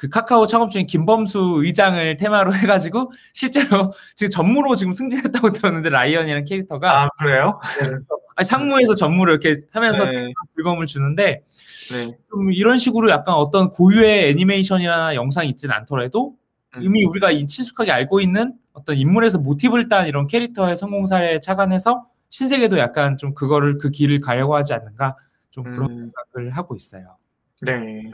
그 0.04 0.10
카카오 0.10 0.46
창업주인 0.48 0.86
김범수 0.86 1.62
의장을 1.64 2.18
테마로 2.18 2.52
해가지고 2.54 3.14
실제로 3.32 3.94
지금 4.16 4.30
전무로 4.30 4.76
지금 4.76 4.92
승진했다고 4.92 5.54
들었는데 5.54 5.90
라이언이라는 5.92 6.44
캐릭터가 6.44 7.04
아, 7.04 7.10
그래요? 7.18 7.62
아니, 8.36 8.46
상무에서 8.46 8.96
전무를 8.96 9.32
이렇게 9.32 9.62
하면서 9.72 10.04
네, 10.04 10.34
즐거움을 10.58 10.88
주는데 10.88 11.44
네. 11.94 12.18
좀 12.30 12.52
이런 12.52 12.80
식으로 12.80 13.10
약간 13.12 13.36
어떤 13.36 13.70
고유의 13.70 14.32
애니메이션이나 14.32 15.16
영상이 15.16 15.48
있지는 15.48 15.74
않더라도 15.74 16.36
음. 16.76 16.84
이미 16.84 17.06
우리가 17.06 17.32
이 17.32 17.48
친숙하게 17.48 17.94
알고 17.94 18.20
있는 18.20 18.56
어떤 18.74 18.98
인물에서 18.98 19.38
모티브를 19.38 19.88
딴 19.88 20.08
이런 20.08 20.28
캐릭터의 20.28 20.76
성공 20.76 21.06
사례에 21.06 21.40
착안해서 21.40 22.08
신세계도 22.28 22.78
약간 22.78 23.16
좀 23.18 23.34
그거를 23.34 23.78
그 23.78 23.90
길을 23.90 24.20
가려고 24.20 24.54
하지 24.54 24.74
않는가 24.74 25.16
좀 25.50 25.64
그런 25.64 25.92
음, 25.92 26.12
생각을 26.34 26.58
하고 26.58 26.76
있어요. 26.76 27.16
네. 27.62 28.10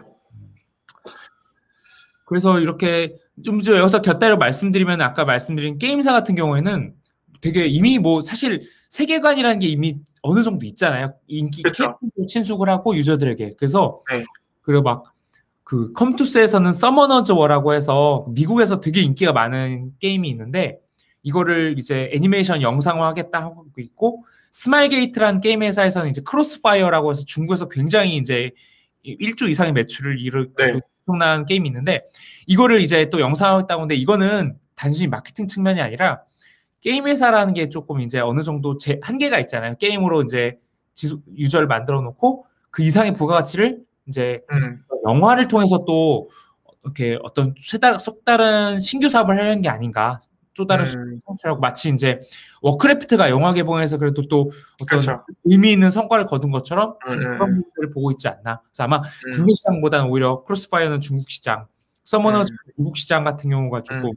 그래서 2.29 2.59
이렇게 2.59 3.15
좀 3.43 3.61
여기서 3.65 4.01
곁다리로 4.01 4.37
말씀드리면 4.37 5.01
아까 5.01 5.25
말씀드린 5.25 5.77
게임사 5.77 6.11
같은 6.13 6.35
경우에는 6.35 6.93
되게 7.41 7.65
이미 7.67 7.99
뭐 7.99 8.21
사실 8.21 8.61
세계관이라는 8.89 9.59
게 9.59 9.67
이미 9.67 9.97
어느 10.21 10.43
정도 10.43 10.65
있잖아요. 10.65 11.13
인기 11.27 11.63
그쵸. 11.63 11.97
캐릭터를 11.99 12.27
친숙을 12.27 12.69
하고 12.69 12.95
유저들에게. 12.95 13.55
그래서 13.57 13.99
네. 14.11 14.23
그리고 14.61 14.83
막 14.83 15.19
그 15.69 15.93
컴투스에서는 15.93 16.71
서머너즈 16.71 17.31
워라고 17.31 17.75
해서 17.75 18.25
미국에서 18.29 18.79
되게 18.79 19.01
인기가 19.01 19.33
많은 19.33 19.91
게임이 19.99 20.27
있는데 20.29 20.79
이거를 21.21 21.75
이제 21.77 22.09
애니메이션 22.11 22.63
영상화 22.63 23.05
하겠다 23.09 23.39
하고 23.39 23.67
있고 23.77 24.25
스마일게이트라는 24.49 25.41
게임 25.41 25.61
회사에서는 25.61 26.09
이제 26.09 26.23
크로스파이어라고 26.25 27.11
해서 27.11 27.23
중국에서 27.23 27.69
굉장히 27.69 28.15
이제 28.17 28.49
1조 29.05 29.47
이상의 29.47 29.73
매출을 29.73 30.19
이룬 30.19 30.49
네. 30.57 30.79
엄청난 31.09 31.45
게임이 31.45 31.67
있는데 31.67 32.03
이거를 32.45 32.81
이제 32.81 33.09
또 33.09 33.19
영상화했다고 33.19 33.81
하는데 33.81 33.95
이거는 33.95 34.55
단순히 34.75 35.07
마케팅 35.07 35.47
측면이 35.47 35.81
아니라 35.81 36.21
게임 36.81 37.07
회사라는 37.07 37.53
게 37.53 37.69
조금 37.69 37.99
이제 38.01 38.19
어느 38.19 38.41
정도 38.41 38.77
제 38.77 38.99
한계가 39.01 39.39
있잖아요. 39.41 39.75
게임으로 39.77 40.21
이제 40.23 40.57
지수, 40.93 41.21
유저를 41.35 41.67
만들어 41.67 42.01
놓고 42.01 42.45
그 42.71 42.83
이상의 42.83 43.13
부가가치를 43.13 43.79
이제 44.07 44.41
음, 44.51 44.81
영화를 45.05 45.47
통해서 45.47 45.83
또 45.85 46.29
이렇게 46.83 47.17
어떤 47.23 47.53
쇠다, 47.59 47.99
색다른 47.99 48.79
신규 48.79 49.09
사업을 49.09 49.37
하려는 49.37 49.61
게 49.61 49.69
아닌가. 49.69 50.19
또 50.59 50.67
다른 50.67 50.83
음, 50.85 51.17
성취라고 51.23 51.61
마치 51.61 51.89
이제 51.89 52.19
워크래프트가 52.61 53.29
영화 53.29 53.53
개봉해서 53.53 53.97
그래도 53.97 54.23
또 54.23 54.51
어떤 54.83 54.99
그렇죠. 54.99 55.23
의미 55.45 55.71
있는 55.71 55.89
성과를 55.89 56.25
거둔 56.25 56.51
것처럼 56.51 56.97
좀 57.05 57.13
음, 57.13 57.17
음, 57.17 57.23
그런 57.23 57.49
음. 57.49 57.55
부분들을 57.61 57.93
보고 57.93 58.11
있지 58.11 58.27
않나. 58.27 58.59
그래서 58.61 58.83
아마 58.83 58.97
음, 58.97 59.31
국내 59.31 59.53
시장보다는 59.53 60.09
오히려 60.09 60.43
크로스파이어는 60.43 60.99
중국 60.99 61.29
시장, 61.29 61.65
서머너즈 62.03 62.51
음. 62.51 62.57
미국 62.75 62.97
시장 62.97 63.23
같은 63.23 63.49
경우가 63.49 63.83
조금 63.83 64.07
음. 64.07 64.11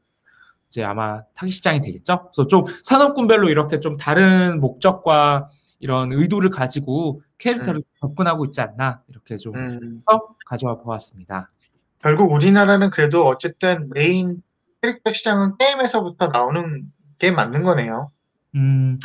이제 0.66 0.82
아마 0.82 1.22
타깃 1.34 1.54
시장이 1.54 1.80
되겠죠. 1.80 2.30
그래서 2.34 2.48
좀 2.48 2.64
산업군별로 2.82 3.48
이렇게 3.48 3.78
좀 3.78 3.96
다른 3.96 4.58
목적과 4.60 5.48
이런 5.78 6.12
의도를 6.12 6.50
가지고 6.50 7.22
캐릭터를 7.38 7.80
접근하고 8.00 8.46
있지 8.46 8.60
않나 8.60 9.02
이렇게 9.06 9.36
좀 9.36 9.54
음. 9.54 9.98
해서 9.98 10.34
가져와 10.46 10.78
보았습니다. 10.78 11.52
결국 12.00 12.32
우리나라는 12.32 12.90
그래도 12.90 13.26
어쨌든 13.26 13.88
메인 13.94 14.42
캐릭터 14.82 15.12
시장은 15.12 15.56
게임에서부터 15.58 16.28
나오는 16.28 16.90
게 17.18 17.30
맞는 17.30 17.62
거네요. 17.62 18.10
음, 18.56 18.98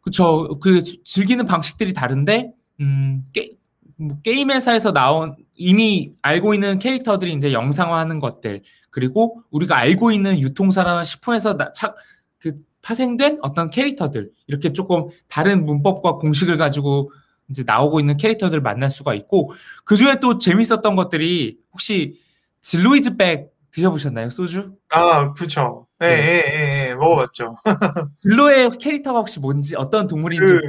그쵸. 0.00 0.58
그 0.60 0.82
즐기는 1.04 1.46
방식들이 1.46 1.92
다른데, 1.92 2.52
음, 2.80 3.24
게, 3.32 3.52
뭐 3.96 4.18
게임 4.22 4.50
회사에서 4.50 4.92
나온 4.92 5.36
이미 5.54 6.12
알고 6.22 6.54
있는 6.54 6.78
캐릭터들이 6.78 7.32
이제 7.32 7.52
영상화하는 7.52 8.18
것들, 8.18 8.62
그리고 8.90 9.42
우리가 9.50 9.76
알고 9.76 10.10
있는 10.10 10.40
유통사나 10.40 11.04
식품에서 11.04 11.56
나, 11.56 11.70
차, 11.72 11.94
그 12.38 12.50
파생된 12.82 13.38
어떤 13.42 13.70
캐릭터들, 13.70 14.30
이렇게 14.48 14.72
조금 14.72 15.08
다른 15.28 15.64
문법과 15.64 16.14
공식을 16.14 16.56
가지고 16.56 17.12
이제 17.50 17.62
나오고 17.64 18.00
있는 18.00 18.16
캐릭터들 18.16 18.60
만날 18.60 18.90
수가 18.90 19.14
있고, 19.14 19.52
그 19.84 19.94
중에 19.94 20.16
또 20.20 20.38
재밌었던 20.38 20.94
것들이 20.96 21.58
혹시 21.72 22.20
질로이즈 22.60 23.16
백 23.16 23.57
드셔보셨나요? 23.70 24.30
소주? 24.30 24.72
아, 24.90 25.32
그쵸. 25.34 25.86
예, 26.02 26.06
네. 26.06 26.12
예, 26.14 26.42
예, 26.86 26.88
예, 26.90 26.94
먹어봤죠. 26.94 27.56
질로의 28.22 28.70
캐릭터가 28.78 29.18
혹시 29.20 29.40
뭔지, 29.40 29.76
어떤 29.76 30.06
동물인지. 30.06 30.52
그 30.52 30.60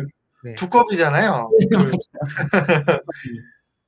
네. 0.43 0.55
두꺼비잖아요. 0.55 1.49
네, 1.59 1.65
그, 1.69 1.75
맞아요. 1.75 1.91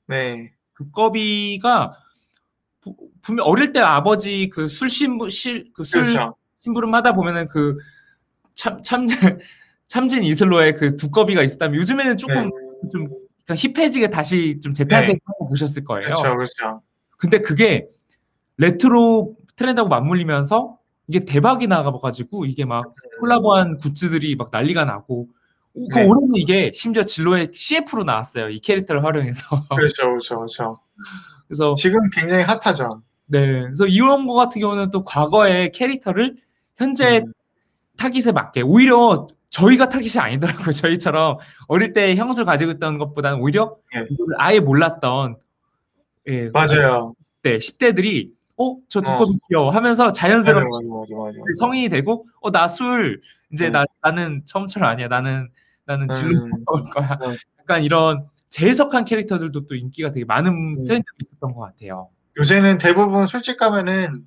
네, 0.08 0.52
두꺼비가 0.78 1.93
부- 2.82 2.95
분명 3.21 3.45
어릴 3.45 3.71
때 3.74 3.80
아버지 3.80 4.50
그 4.50 4.67
술 4.67 4.89
신부 4.89 5.26
그술 5.74 6.02
그렇죠. 6.06 6.36
심부름 6.60 6.93
하다 6.95 7.13
보면은 7.13 7.47
그 7.47 7.78
참 8.54 8.82
참 8.84 9.08
참진 9.88 10.24
이슬로의 10.24 10.76
그 10.76 10.95
두꺼비가 10.95 11.41
있었다면 11.41 11.80
요즘에는 11.80 12.17
조금 12.17 12.36
네, 12.36 12.89
좀 12.91 13.08
그러니까 13.45 13.56
힙해지게 13.56 14.10
다시 14.10 14.60
좀 14.62 14.74
재탄생하고 14.74 15.47
보셨을 15.47 15.84
거예요. 15.84 16.04
그렇죠, 16.06 16.24
그렇죠. 16.36 16.82
근데 17.17 17.39
그게 17.39 17.88
레트로 18.57 19.35
트렌드하고 19.55 19.89
맞물리면서 19.89 20.77
이게 21.07 21.25
대박이 21.25 21.67
나가가지고 21.67 22.45
이게 22.45 22.65
막 22.65 22.93
콜라보한 23.19 23.77
굿즈들이 23.79 24.35
막 24.35 24.49
난리가 24.51 24.85
나고 24.85 25.27
오, 25.73 25.87
그 25.89 25.99
네. 25.99 26.05
올해는 26.05 26.35
이게 26.35 26.71
심지어 26.73 27.03
진로의 27.03 27.49
CF로 27.53 28.03
나왔어요. 28.03 28.49
이 28.49 28.59
캐릭터를 28.59 29.03
활용해서. 29.03 29.45
그렇죠, 29.75 30.03
그렇죠, 30.03 30.35
그렇죠. 30.37 30.79
그래서 31.47 31.73
지금 31.75 31.99
굉장히 32.09 32.43
핫하죠. 32.43 33.01
네. 33.27 33.61
그래서 33.61 33.87
이런 33.87 34.27
거 34.27 34.33
같은 34.33 34.59
경우는 34.59 34.89
또 34.89 35.03
과거의 35.03 35.71
캐릭터를 35.71 36.35
현재 36.75 37.19
음, 37.19 37.25
타깃에 37.97 38.31
맞게 38.31 38.61
오히려 38.61 39.27
저희가 39.49 39.89
타깃이 39.89 40.21
아니더라고요. 40.21 40.71
저희처럼 40.71 41.37
어릴 41.67 41.93
때 41.93 42.15
향수를 42.15 42.45
가지고 42.45 42.71
있던 42.71 42.97
것보다는 42.97 43.39
오히려 43.39 43.77
네. 43.93 44.05
아예 44.37 44.59
몰랐던 44.59 45.37
예, 46.27 46.49
맞아요. 46.49 47.15
10대, 47.43 47.57
10대들이 47.57 48.31
어, 48.62 48.78
저 48.89 49.00
어. 49.00 49.02
두꺼비 49.02 49.38
귀여워 49.50 49.71
하면서 49.71 50.12
자연스럽게 50.12 50.67
맞아, 50.67 51.15
맞아, 51.15 51.30
맞아. 51.30 51.38
성인이 51.60 51.89
되고 51.89 52.28
어, 52.41 52.52
나 52.52 52.67
술 52.67 53.21
이제 53.52 53.67
음. 53.67 53.71
나 53.74 53.86
나는 54.02 54.43
처음처럼 54.45 54.89
아니야. 54.89 55.08
나는 55.08 55.50
나는 55.86 56.08
진로 56.13 56.39
음. 56.39 56.45
올 56.67 56.89
거야. 56.89 57.17
음. 57.24 57.36
약간 57.60 57.84
이런 57.84 58.28
재해석한 58.50 59.06
캐릭터들도 59.06 59.67
또 59.67 59.76
인기가 59.76 60.12
되게 60.12 60.26
많은 60.26 60.52
음. 60.52 60.84
트렌드가 60.86 61.15
있었던 61.24 61.54
것 61.54 61.62
같아요. 61.62 62.10
요새는 62.38 62.78
대부분 62.78 63.28
술집 63.28 63.58
가면은 63.58 64.26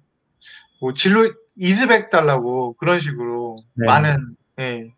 뭐 0.80 0.92
진로 0.92 1.32
이즈백 1.56 2.10
달라고 2.10 2.74
그런 2.74 2.98
식으로 3.00 3.56
네. 3.74 3.86
많은 3.86 4.16
예. 4.60 4.92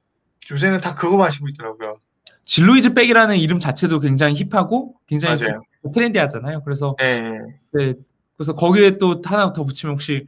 요새는 0.51 0.81
다 0.81 0.95
그거 0.95 1.17
마시고 1.17 1.49
있더라고요. 1.49 1.99
진로이즈 2.45 2.95
백이라는 2.95 3.37
이름 3.37 3.59
자체도 3.59 3.99
굉장히 4.01 4.35
힙하고 4.35 4.95
굉장히 5.07 5.41
맞아요. 5.41 5.61
트렌디하잖아요. 5.93 6.63
그래서 6.65 6.97
예, 7.01 7.05
예. 7.05 7.41
네, 7.73 7.95
그래서 8.37 8.55
거기에 8.55 8.99
또 8.99 9.21
하나 9.25 9.53
더 9.53 9.65
붙이면 9.65 9.95
혹시 9.95 10.27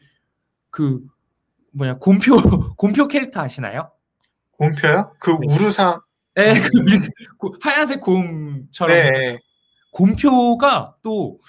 그 0.71 1.01
뭐냐 1.73 1.99
곰표 1.99 2.37
곰표 2.77 3.09
캐릭터 3.09 3.41
아시나요? 3.41 3.91
곰표요? 4.53 5.15
그 5.19 5.31
네. 5.31 5.55
우루사 5.55 6.01
예, 6.39 6.55
그 7.39 7.51
하얀색 7.61 8.01
곰처럼 8.01 8.97
네. 8.97 9.39
곰표가 9.93 10.97
또 11.03 11.41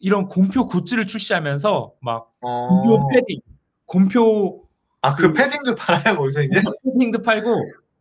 이런 0.00 0.26
곰표 0.26 0.66
굿즈를 0.66 1.06
출시하면서 1.06 1.92
막 2.00 2.32
어. 2.40 2.68
곰표 2.68 3.08
패딩, 3.08 3.40
곰표 3.84 4.62
아, 5.02 5.14
그 5.14 5.32
패딩도 5.32 5.74
팔아요, 5.74 6.16
거기서 6.16 6.42
이제? 6.42 6.62
패딩도 6.84 7.22
팔고 7.22 7.56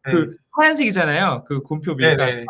네. 0.05 0.11
그 0.11 0.37
하얀색이잖아요. 0.51 1.45
그 1.47 1.61
곰표 1.61 1.95
밀가 1.95 2.25
네 2.25 2.45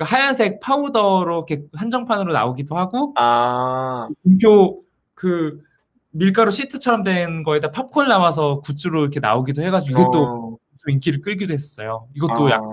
네. 0.00 0.04
그 0.04 0.04
하얀색 0.04 0.60
파우더로 0.60 1.46
이렇게 1.48 1.64
한정판으로 1.74 2.32
나오기도 2.32 2.76
하고 2.76 3.12
아, 3.16 4.08
곰표 4.22 4.82
그 5.14 5.60
밀가루 6.10 6.50
시트처럼 6.50 7.04
된 7.04 7.42
거에다 7.42 7.70
팝콘 7.70 8.08
담아서 8.08 8.60
굿즈로 8.60 9.02
이렇게 9.02 9.20
나오기도 9.20 9.62
해가지고 9.62 10.00
이것도 10.00 10.24
어. 10.24 10.56
좀 10.78 10.90
인기를 10.90 11.20
끌기도 11.20 11.52
했어요. 11.52 12.08
이것도 12.14 12.48
아, 12.48 12.50
약간 12.52 12.70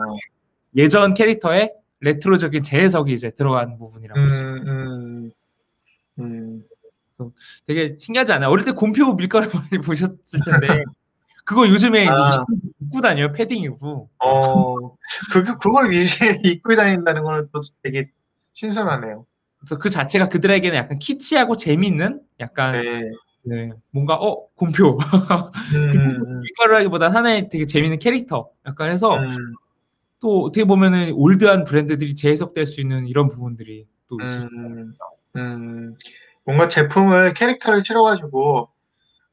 예전 0.77 1.13
캐릭터의 1.13 1.73
레트로적인 1.99 2.63
재해석이 2.63 3.11
이제 3.11 3.31
들어간 3.31 3.77
부분이라고. 3.77 4.19
음, 4.19 4.67
음, 4.67 5.31
음. 6.19 6.63
되게 7.65 7.95
신기하지 7.97 8.31
않아요? 8.33 8.51
어릴 8.51 8.63
때 8.63 8.71
곰표 8.71 9.15
밀가루 9.15 9.49
많이 9.51 9.83
보셨을 9.83 10.39
텐데 10.45 10.67
그거 11.47 11.65
요즘에 11.69 12.09
아. 12.09 12.13
20대 12.13 12.59
입고 12.81 12.99
다녀요 12.99 13.31
패딩 13.31 13.77
입고. 13.77 14.09
어, 14.19 14.75
그, 15.31 15.57
그걸 15.57 15.93
이제 15.93 16.09
입고 16.43 16.75
다닌다는 16.75 17.23
거는 17.23 17.47
또 17.53 17.61
되게 17.81 18.11
신선하네요. 18.51 19.25
그래서 19.59 19.77
그 19.77 19.89
자체가 19.89 20.27
그들에게는 20.27 20.77
약간 20.77 20.99
키치하고 20.99 21.55
재밌는 21.55 22.21
약간 22.41 22.73
네. 22.73 23.01
네, 23.43 23.69
뭔가 23.91 24.15
어 24.15 24.45
곰표. 24.55 24.97
음, 25.73 26.41
밀가루라기보다 26.41 27.13
하나의 27.13 27.47
되게 27.47 27.65
재밌는 27.65 27.99
캐릭터. 27.99 28.49
약간 28.65 28.91
해서 28.91 29.15
음, 29.15 29.27
또 30.19 30.43
어떻게 30.43 30.65
보면은 30.65 31.13
올드한 31.13 31.63
브랜드들이 31.63 32.13
재해석될 32.13 32.65
수 32.65 32.81
있는 32.81 33.07
이런 33.07 33.29
부분들이 33.29 33.87
또 34.09 34.19
있을 34.21 34.41
수 34.41 34.47
음, 34.51 34.93
음, 35.37 35.95
뭔가 36.43 36.67
제품을 36.67 37.33
캐릭터를 37.35 37.83
치러가지고 37.83 38.69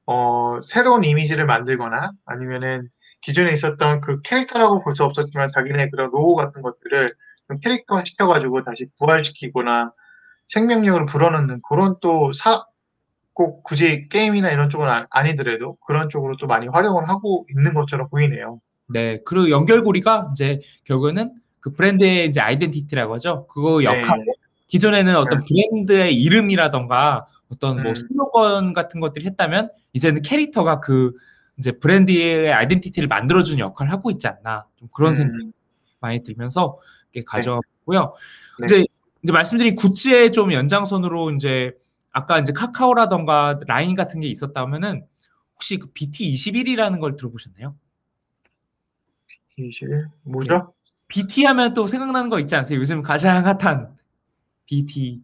어, 0.07 0.61
새로운 0.63 1.05
이미지를 1.05 1.47
만들거나 1.47 2.13
아니면은 2.27 2.89
기존에 3.23 3.53
있었던 3.53 4.01
그 4.01 4.21
캐릭터라고 4.23 4.83
볼 4.83 4.95
수 4.95 5.05
없었지만 5.05 5.49
자기네 5.49 5.91
그런 5.91 6.11
로고 6.11 6.35
같은 6.37 6.63
것들을 6.63 7.15
좀 7.49 7.59
캐릭터화 7.61 8.05
시켜가지고 8.05 8.65
다시 8.65 8.87
부활시키거나 8.99 9.93
생명력을 10.47 11.07
불어넣는 11.07 11.61
그런 11.67 11.97
또 12.01 12.33
사, 12.33 12.65
꼭 13.33 13.65
굳이 13.65 14.09
게임이나 14.09 14.51
이런 14.51 14.69
쪽은 14.71 14.89
아, 14.89 15.07
아니더라도 15.11 15.77
그런 15.87 16.09
쪽으로 16.09 16.37
또 16.37 16.47
많이 16.47 16.69
활용을 16.69 17.09
하고 17.09 17.47
있는 17.51 17.75
것처럼 17.75 18.09
보이네요. 18.09 18.61
네, 18.89 19.21
그리고 19.25 19.51
연결고리가 19.51 20.29
이제 20.33 20.61
결국에는 20.85 21.33
그 21.61 21.73
브랜드의 21.73 22.27
이제 22.29 22.41
아이덴티티라고 22.41 23.15
하죠. 23.15 23.47
그거 23.49 23.83
역할 23.83 24.19
네. 24.19 24.25
기존에는 24.69 25.17
어떤 25.17 25.43
브랜드의 25.45 26.15
이름이라던가 26.21 27.27
어떤 27.55 27.83
뭐 27.83 27.93
음. 27.93 27.95
슬로건 27.95 28.73
같은 28.73 29.01
것들이 29.01 29.27
했다면 29.27 29.71
이제는 29.93 30.23
캐릭터가 30.23 30.81
그 30.81 31.13
이제 31.59 31.73
브랜드의 31.73 32.53
아이덴티티를 32.53 33.09
만들어주는 33.09 33.59
역할을 33.59 33.93
하고 33.93 34.11
있지 34.11 34.27
않나 34.27 34.67
좀 34.77 34.89
그런 34.93 35.13
음. 35.13 35.17
생각이 35.17 35.53
많이 36.01 36.23
들면서 36.23 36.79
이렇게 37.13 37.25
가져왔고요. 37.25 38.15
네. 38.61 38.67
이제 38.67 38.85
이제 39.23 39.33
말씀드린 39.33 39.75
굿즈의 39.75 40.33
좀 40.33 40.53
연장선으로 40.53 41.31
이제 41.33 41.73
아까 42.13 42.39
이제 42.39 42.53
카카오라던가 42.53 43.61
라인 43.67 43.95
같은 43.95 44.21
게 44.21 44.29
있었다면은 44.29 45.07
혹시 45.55 45.79
그 45.79 45.93
BT21이라는 45.93 47.01
걸 47.01 47.17
들어보셨나요? 47.17 47.75
기실 49.57 50.09
뭐죠? 50.23 50.75
BT 51.09 51.45
하면 51.45 51.75
또 51.75 51.87
생각나는 51.87 52.29
거 52.29 52.41
있지 52.41 52.55
않으세요? 52.55 52.79
요즘 52.81 53.03
가장 53.03 53.47
핫한 53.47 53.97
BT 54.67 55.23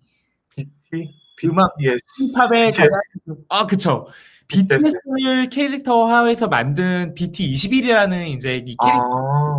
BT, 0.55 1.15
음악 1.45 1.75
BTS, 1.77 2.35
힙합의 2.35 2.67
BTS. 2.67 2.89
가장 2.89 3.45
아 3.49 3.67
그쵸 3.67 4.07
BTS를 4.49 5.49
캐릭터화해서 5.51 6.49
만든 6.49 7.15
BT21이라는 7.15 8.29
이제 8.29 8.57
이 8.57 8.77
캐릭터 8.77 9.59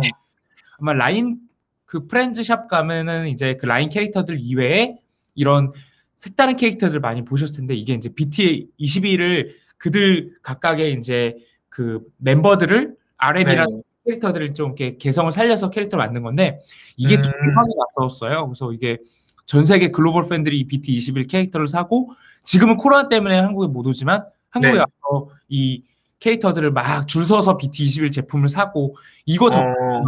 아마 0.78 0.92
라인 0.92 1.40
그 1.86 2.06
프렌즈 2.06 2.42
샵 2.42 2.68
가면은 2.68 3.28
이제 3.28 3.56
그 3.56 3.66
라인 3.66 3.88
캐릭터들 3.88 4.38
이외에 4.40 4.98
이런 5.34 5.72
색다른 6.16 6.56
캐릭터들 6.56 7.00
많이 7.00 7.24
보셨을 7.24 7.56
텐데 7.56 7.74
이게 7.74 7.94
이제 7.94 8.10
BT21을 8.10 9.50
그들 9.78 10.36
각각의 10.42 10.94
이제 10.94 11.36
그 11.68 12.00
멤버들을 12.18 12.94
RM이라는 13.16 13.76
네. 13.76 13.82
캐릭터들을 14.04 14.54
좀 14.54 14.68
이렇게 14.68 14.96
개성을 14.96 15.30
살려서 15.32 15.70
캐릭터를 15.70 16.04
만든 16.04 16.22
건데 16.22 16.60
이게 16.96 17.16
또 17.16 17.28
음. 17.28 17.32
대박이 17.32 17.70
났었어요. 17.98 18.46
그래서 18.46 18.72
이게 18.72 18.98
전 19.52 19.64
세계 19.64 19.90
글로벌 19.90 20.28
팬들이 20.28 20.60
이 20.60 20.66
BT21 20.66 21.28
캐릭터를 21.28 21.68
사고 21.68 22.10
지금은 22.42 22.78
코로나 22.78 23.06
때문에 23.08 23.38
한국에 23.38 23.66
못 23.66 23.86
오지만 23.86 24.24
한국에 24.48 24.72
네. 24.72 24.78
와서 24.78 25.28
이 25.50 25.82
캐릭터들을 26.20 26.70
막 26.70 27.06
줄 27.06 27.26
서서 27.26 27.58
BT21 27.58 28.12
제품을 28.12 28.48
사고 28.48 28.96
이거 29.26 29.50
덕분에 29.50 29.68
어, 29.68 30.04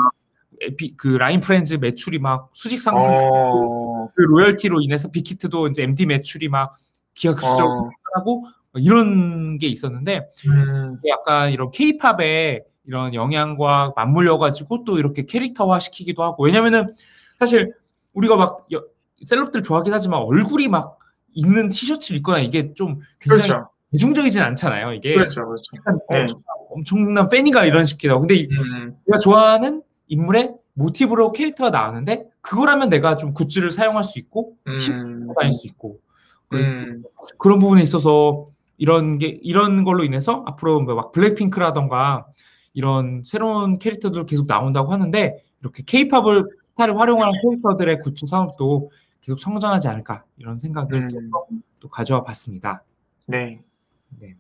비- 0.79 0.97
그 0.97 1.09
라인 1.09 1.41
프렌즈 1.41 1.75
매출이 1.75 2.21
막 2.21 2.49
수직 2.55 2.81
상승 2.81 3.07
어, 3.07 4.09
그 4.15 4.23
로열티로 4.23 4.81
인해서 4.81 5.11
빅히트도 5.11 5.67
이제 5.69 5.83
MD 5.83 6.07
매출이 6.07 6.49
막 6.49 6.77
기하급수적으로 7.13 7.81
어, 7.83 7.91
하고 8.15 8.47
이런 8.77 9.59
게 9.59 9.67
있었는데 9.67 10.27
음, 10.49 11.01
약간 11.07 11.51
이런 11.53 11.71
케이팝의 11.71 12.63
이런 12.87 13.13
영향과 13.13 13.93
맞물려 13.95 14.39
가지고 14.39 14.85
또 14.85 14.99
이렇게 14.99 15.27
캐릭터화 15.27 15.81
시키기도 15.81 16.23
하고 16.23 16.45
왜냐면은 16.45 16.95
사실 17.39 17.75
우리가 18.15 18.37
막 18.37 18.67
여- 18.73 18.83
셀럽들 19.25 19.63
좋아하긴 19.63 19.93
하지만 19.93 20.21
얼굴이 20.21 20.69
막 20.69 20.99
있는 21.33 21.69
티셔츠를 21.69 22.19
입거나 22.19 22.39
이게 22.39 22.73
좀 22.75 23.01
굉장히 23.21 23.49
그렇죠. 23.49 23.67
대중적이진 23.93 24.43
않잖아요 24.43 24.93
이게. 24.93 25.15
그렇죠, 25.15 25.47
그렇죠. 25.47 25.63
네. 26.11 26.21
엄청, 26.21 26.39
엄청난 26.71 27.29
팬이가 27.29 27.65
이런 27.65 27.85
식이다 27.85 28.19
근데 28.19 28.35
이- 28.37 28.49
음, 28.51 28.97
내가 29.07 29.19
좋아하는 29.19 29.83
인물의 30.09 30.53
모티브로 30.75 31.33
캐릭터가 31.33 31.71
나왔는데 31.71 32.27
그거라면 32.41 32.89
내가 32.89 33.17
좀 33.17 33.33
굿즈를 33.33 33.71
사용할 33.71 34.05
수 34.05 34.19
있고 34.19 34.55
음, 34.67 35.29
다닐 35.39 35.53
수 35.55 35.67
있고. 35.67 35.99
음, 36.53 37.03
그런 37.39 37.59
부분에 37.59 37.83
있어서 37.83 38.49
이런 38.77 39.19
게 39.19 39.39
이런 39.43 39.83
걸로 39.85 40.05
인해서 40.05 40.43
앞으로 40.47 40.81
뭐막 40.81 41.13
블랙핑크라던가 41.13 42.27
이런 42.75 43.23
새로운 43.25 43.79
캐릭터들 43.79 44.27
계속 44.27 44.47
나온다고 44.47 44.93
하는데 44.93 45.43
이렇게 45.61 45.83
케이팝을 45.87 46.45
스타를 46.67 46.99
활용하는 46.99 47.33
캐릭터들의 47.43 47.99
굿즈 47.99 48.27
사업도 48.27 48.91
계속 49.25 49.41
성장하지 49.41 49.89
않을까 49.89 50.25
이런 50.37 50.55
생각을 50.57 50.95
음. 50.95 51.09
또, 51.09 51.47
또 51.81 51.89
가져와 51.89 52.23
봤습니다. 52.25 52.85
네. 53.25 53.59
네. 54.21 54.37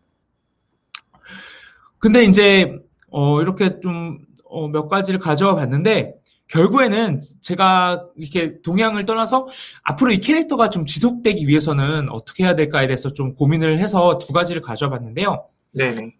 근데 1.98 2.24
이제 2.24 2.78
어, 3.08 3.40
이렇게 3.40 3.80
좀 3.80 4.18
어, 4.44 4.68
몇 4.68 4.88
가지를 4.88 5.18
가져와 5.20 5.54
봤는데 5.54 6.16
결국에는 6.48 7.18
제가 7.40 8.06
이렇게 8.14 8.60
동향을 8.60 9.06
떠나서 9.06 9.48
앞으로 9.84 10.12
이 10.12 10.18
캐릭터가 10.18 10.68
좀 10.68 10.84
지속되기 10.84 11.48
위해서는 11.48 12.10
어떻게 12.10 12.44
해야 12.44 12.54
될까에 12.54 12.86
대해서 12.86 13.08
좀 13.08 13.34
고민을 13.34 13.78
해서 13.78 14.18
두 14.18 14.34
가지를 14.34 14.60
가져와 14.60 14.90
봤는데요. 14.90 15.48
네네. 15.72 16.14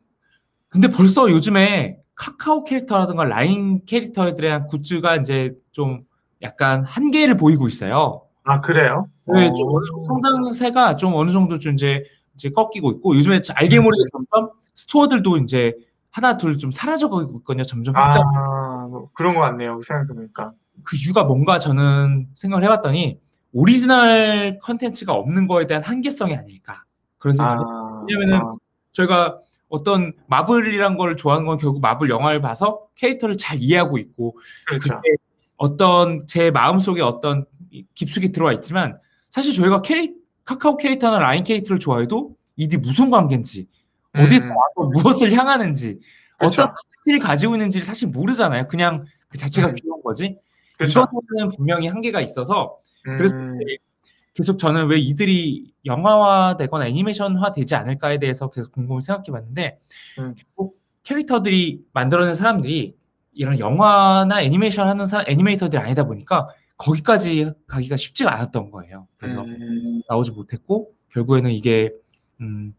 근데 0.71 0.89
벌써 0.89 1.31
요즘에 1.31 1.99
카카오 2.15 2.65
캐릭터라든가 2.65 3.25
라인 3.25 3.85
캐릭터에 3.85 4.35
대한 4.35 4.67
굿즈가 4.69 5.17
이제 5.17 5.53
좀 5.71 6.07
약간 6.41 6.83
한계를 6.83 7.37
보이고 7.37 7.69
있어요. 7.69 8.25
아, 8.45 8.61
그래요? 8.61 9.09
네, 9.27 9.49
어, 9.49 9.53
좀 9.55 9.69
어느 9.75 9.85
정도 9.87 10.07
성장세가 10.07 10.97
좀 10.97 11.15
어느 11.15 11.31
정도 11.31 11.59
좀 11.59 11.75
이제 11.75 12.05
이제 12.35 12.51
꺾이고 12.51 12.93
있고 12.93 13.17
요즘에 13.17 13.41
알게 13.55 13.81
모르게 13.81 14.03
점점 14.13 14.51
스토어들도 14.75 15.39
이제 15.39 15.73
하나 16.11 16.37
둘 16.37 16.59
좀 16.59 16.71
사라져가고 16.71 17.23
있거든요. 17.39 17.65
점점 17.65 17.97
아, 17.97 18.05
확장. 18.05 18.23
뭐 18.91 19.09
그런 19.15 19.35
것 19.35 19.41
같네요. 19.41 19.81
생각해보니까. 19.83 20.53
그 20.85 20.97
이유가 20.97 21.25
뭔가 21.25 21.59
저는 21.59 22.29
생각을 22.35 22.65
해봤더니 22.65 23.19
오리지널 23.53 24.59
컨텐츠가 24.63 25.13
없는 25.15 25.47
거에 25.47 25.67
대한 25.67 25.83
한계성이 25.83 26.35
아닐까 26.37 26.85
그런 27.19 27.41
아, 27.41 27.57
생각이. 27.57 27.65
왜냐면은 28.13 28.47
아, 28.47 28.53
저희가 28.93 29.39
어떤 29.69 30.13
마블이란 30.27 30.97
걸 30.97 31.17
좋아하는 31.17 31.47
건 31.47 31.57
결국 31.57 31.81
마블 31.81 32.11
영화를 32.11 32.41
봐서 32.41 32.83
캐릭터를 32.97 33.37
잘 33.39 33.59
이해하고 33.61 33.99
있고 33.99 34.37
그렇죠. 34.67 35.01
어떤 35.57 36.27
제 36.27 36.51
마음속에 36.51 37.01
어떤 37.01 37.45
깊숙이 37.95 38.33
들어와 38.33 38.53
있지만 38.53 38.99
사실 39.31 39.53
저희가 39.53 39.83
캐릭 39.83 40.17
카카오 40.45 40.77
캐릭터나 40.77 41.19
라인 41.19 41.43
캐릭터를 41.43 41.79
좋아해도 41.81 42.37
이게 42.57 42.77
무슨 42.77 43.11
관계인지 43.11 43.67
어디서 44.15 44.49
음, 44.49 44.55
와서 44.57 44.91
무엇을 45.03 45.33
향하는지 45.33 46.01
그쵸. 46.39 46.63
어떤 46.63 46.75
가치를 47.05 47.19
가지고 47.19 47.55
있는지를 47.55 47.85
사실 47.85 48.09
모르잖아요. 48.09 48.67
그냥 48.69 49.05
그 49.29 49.39
자체가 49.39 49.69
음. 49.69 49.75
귀여운 49.75 50.03
거지. 50.03 50.37
그렇죠. 50.77 51.07
이거는 51.31 51.51
분명히 51.57 51.89
한계가 51.89 52.21
있어서 52.21 52.77
그래서 53.03 53.37
음, 53.37 53.59
이제 53.61 53.77
계속 54.35 54.59
저는 54.59 54.87
왜 54.89 54.99
이들이 54.99 55.73
영화화되거나 55.85 56.87
애니메이션화 56.89 57.53
되지 57.53 57.75
않을까에 57.75 58.19
대해서 58.19 58.51
계속 58.51 58.73
곰곰이 58.73 59.01
생각해 59.01 59.27
봤는데 59.31 59.79
음. 60.19 60.35
결국 60.37 60.81
캐릭터들이 61.05 61.85
만들어낸 61.93 62.35
사람들이 62.35 62.97
이런 63.33 63.59
영화나 63.59 64.43
애니메이션 64.43 64.89
하는 64.89 65.07
사람, 65.07 65.27
애니메이터들이 65.29 65.81
아니다 65.81 66.05
보니까 66.05 66.49
거기까지 66.77 67.53
가기가 67.67 67.97
쉽지가 67.97 68.33
않았던 68.35 68.71
거예요. 68.71 69.07
그래서 69.17 69.43
음, 69.43 70.03
나오지 70.09 70.33
못했고 70.33 70.91
결국에는 71.11 71.51
이게 71.51 71.91
음, 72.41 72.75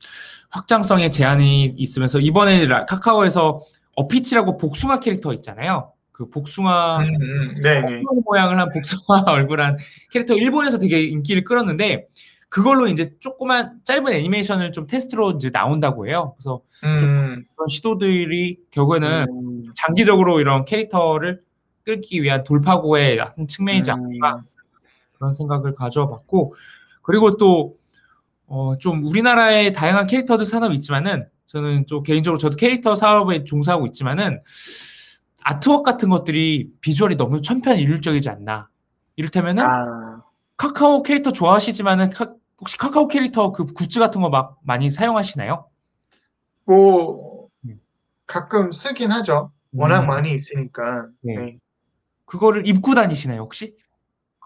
확장성의 0.49 1.11
제한이 1.11 1.73
있으면서 1.77 2.19
이번에 2.19 2.65
라- 2.65 2.85
카카오에서 2.85 3.61
어피치라고 3.95 4.57
복숭아 4.57 4.99
캐릭터 4.99 5.33
있잖아요. 5.33 5.91
그 6.11 6.29
복숭아 6.29 6.99
음, 6.99 7.15
음, 7.21 7.61
네, 7.61 7.81
네. 7.81 8.01
모양을 8.25 8.59
한 8.59 8.69
복숭아 8.71 9.23
얼굴한 9.27 9.77
캐릭터 10.11 10.33
일본에서 10.35 10.77
되게 10.77 11.03
인기를 11.03 11.43
끌었는데 11.43 12.07
그걸로 12.49 12.87
이제 12.87 13.13
조그만 13.19 13.79
짧은 13.83 14.13
애니메이션을 14.13 14.71
좀 14.71 14.87
테스트로 14.87 15.31
이제 15.31 15.49
나온다고 15.49 16.07
해요. 16.07 16.35
그래서 16.37 16.61
음, 16.85 17.43
그런 17.55 17.67
시도들이 17.67 18.59
결국에는 18.71 19.25
음, 19.29 19.63
장기적으로 19.75 20.39
이런 20.39 20.63
캐릭터를 20.63 21.41
끌기 21.85 22.21
위한 22.23 22.43
돌파구의 22.43 23.19
한 23.19 23.47
측면이지 23.47 23.91
음, 23.91 23.95
않을까 23.95 24.43
그런 25.13 25.31
생각을 25.31 25.75
가져와 25.75 26.09
봤고 26.09 26.55
그리고 27.01 27.37
또 27.37 27.77
어, 28.47 28.77
좀 28.77 29.05
우리나라의 29.05 29.71
다양한 29.73 30.07
캐릭터들 30.07 30.45
산업이 30.45 30.75
있지만은 30.75 31.29
저는 31.45 31.85
또 31.87 32.03
개인적으로 32.03 32.37
저도 32.37 32.57
캐릭터 32.57 32.95
사업에 32.95 33.43
종사하고 33.43 33.85
있지만은 33.87 34.41
아트웍 35.41 35.83
같은 35.83 36.09
것들이 36.09 36.71
비주얼이 36.81 37.17
너무 37.17 37.41
천편일률적이지 37.41 38.29
않나. 38.29 38.67
이를테면은 39.15 39.63
아, 39.63 40.21
카카오 40.57 41.03
캐릭터 41.03 41.31
좋아하시지만은 41.31 42.09
카- 42.09 42.33
혹시 42.59 42.77
카카오 42.77 43.07
캐릭터 43.07 43.51
그 43.51 43.65
굿즈 43.67 43.99
같은 43.99 44.21
거 44.21 44.29
막 44.29 44.57
많이 44.63 44.89
사용하시나요? 44.89 45.67
뭐, 46.65 47.47
음. 47.65 47.79
가끔 48.25 48.71
쓰긴 48.71 49.11
하죠. 49.11 49.51
워낙 49.71 50.01
음, 50.01 50.07
많이 50.07 50.31
있으니까. 50.33 51.07
네. 51.21 51.35
네. 51.35 51.57
그거를 52.25 52.67
입고 52.67 52.95
다니시나요 52.95 53.41
혹시? 53.41 53.75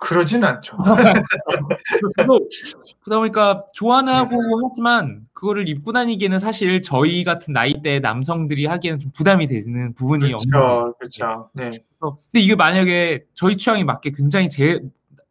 그러진 0.01 0.45
않죠. 0.45 0.77
그러다 3.03 3.19
보니까 3.19 3.65
좋아는 3.73 4.13
하고 4.13 4.37
네. 4.37 4.41
하지만 4.63 5.27
그거를 5.33 5.67
입고 5.67 5.91
다니기에는 5.91 6.39
사실 6.39 6.81
저희 6.81 7.25
같은 7.25 7.53
나이대 7.53 7.99
남성들이 7.99 8.65
하기에는 8.65 8.99
좀 8.99 9.11
부담이 9.11 9.47
되는 9.47 9.93
부분이 9.95 10.31
같아요. 10.31 10.93
그렇죠, 10.97 10.97
그렇죠. 10.97 11.49
네. 11.53 11.71
근데 11.99 12.15
이게 12.33 12.55
만약에 12.55 13.25
저희 13.33 13.57
취향에 13.57 13.83
맞게 13.83 14.11
굉장히 14.11 14.49
제 14.49 14.79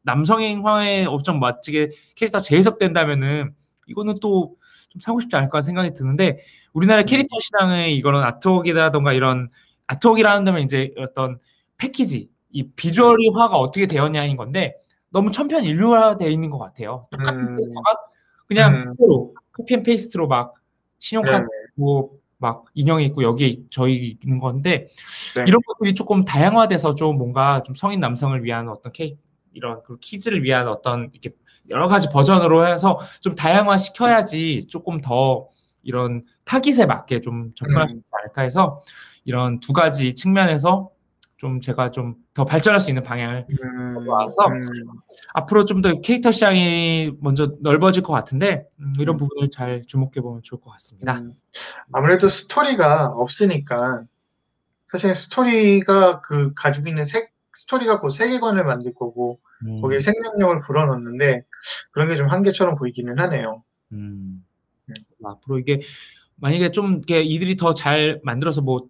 남성향화에 0.02 1.06
업종 1.06 1.38
맞게 1.38 1.92
캐릭터 2.14 2.40
재해석된다면은 2.40 3.54
이거는 3.86 4.16
또 4.20 4.58
좀 4.88 5.00
사고 5.00 5.20
싶지 5.20 5.36
않을까 5.36 5.60
생각이 5.60 5.92
드는데 5.94 6.38
우리나라 6.72 7.02
음. 7.02 7.06
캐릭터 7.06 7.36
시장의 7.40 7.96
이거는 7.96 8.22
artwork이라던가 8.22 9.12
이런 9.12 9.50
artwork이라 9.86 10.32
한다면 10.32 10.62
이제 10.62 10.92
어떤 10.96 11.38
패키지 11.76 12.28
이 12.50 12.68
비주얼화가 12.70 13.58
어떻게 13.58 13.86
되었냐인 13.86 14.36
건데 14.36 14.74
너무 15.10 15.30
천편일률화되어 15.30 16.28
있는 16.28 16.50
것 16.50 16.58
같아요. 16.58 17.06
똑같은 17.10 17.40
음. 17.40 17.56
그냥 18.46 18.74
음. 18.74 18.90
서로 18.90 19.34
copy 19.56 19.74
and 19.74 19.82
paste로 19.82 20.28
막 20.28 20.54
신용카드 20.98 21.42
네. 21.42 21.48
있고 21.70 22.20
막 22.38 22.64
인형이 22.74 23.04
있고 23.06 23.22
여기에 23.22 23.56
저희 23.70 24.16
있는 24.22 24.38
건데 24.38 24.88
네. 25.34 25.44
이런 25.46 25.60
것들이 25.66 25.94
조금 25.94 26.24
다양화돼서 26.24 26.94
좀 26.94 27.18
뭔가 27.18 27.62
좀 27.62 27.74
성인 27.74 28.00
남성을 28.00 28.42
위한 28.44 28.68
어떤 28.68 28.92
케이 28.92 29.16
이런 29.52 29.82
그 29.82 29.98
키즈를 29.98 30.44
위한 30.44 30.68
어떤 30.68 31.10
이렇게 31.12 31.30
여러 31.68 31.88
가지 31.88 32.08
버전으로 32.10 32.66
해서 32.66 32.98
좀 33.20 33.34
다양화 33.34 33.76
시켜야지 33.76 34.68
조금 34.68 35.00
더 35.00 35.48
이런 35.82 36.24
타깃에 36.44 36.86
맞게 36.86 37.20
좀 37.20 37.52
접근할 37.54 37.84
음. 37.84 37.88
수 37.88 37.96
있지 37.96 38.08
않을까 38.10 38.42
해서 38.42 38.80
이런 39.24 39.60
두 39.60 39.72
가지 39.72 40.14
측면에서 40.14 40.90
좀 41.38 41.60
제가 41.60 41.90
좀 41.90 42.16
더 42.34 42.44
발전할 42.44 42.78
수 42.80 42.90
있는 42.90 43.02
방향을 43.02 43.46
음, 43.50 44.06
와서 44.08 44.46
음, 44.48 44.66
앞으로 45.34 45.64
좀 45.64 45.82
더 45.82 46.00
캐릭터 46.00 46.30
시장이 46.30 47.12
먼저 47.20 47.52
넓어질 47.60 48.02
것 48.02 48.12
같은데 48.12 48.64
음, 48.80 48.92
이런 48.98 49.16
음. 49.16 49.18
부분을 49.18 49.50
잘 49.50 49.82
주목해 49.86 50.20
보면 50.20 50.42
좋을 50.44 50.60
것 50.60 50.70
같습니다. 50.72 51.14
음. 51.18 51.32
아무래도 51.92 52.28
스토리가 52.28 53.08
없으니까 53.08 54.04
사실 54.86 55.14
스토리가 55.14 56.20
그 56.20 56.52
가지고 56.54 56.88
있는 56.88 57.04
색 57.04 57.32
스토리가 57.54 58.00
그 58.00 58.08
세계관을 58.10 58.64
만들 58.64 58.94
거고 58.94 59.40
음, 59.64 59.76
거기에 59.76 59.98
생명력을 60.00 60.58
불어넣는데 60.66 61.44
그런 61.90 62.06
게 62.08 62.14
좀 62.16 62.28
한계처럼 62.28 62.76
보이기는 62.76 63.18
하네요. 63.18 63.64
음. 63.92 64.44
음. 64.88 64.94
앞으로 65.24 65.58
이게 65.58 65.80
만약에 66.36 66.70
좀 66.70 66.94
이렇게 66.98 67.22
이들이 67.22 67.56
더 67.56 67.74
잘 67.74 68.20
만들어서 68.22 68.60
뭐, 68.60 68.86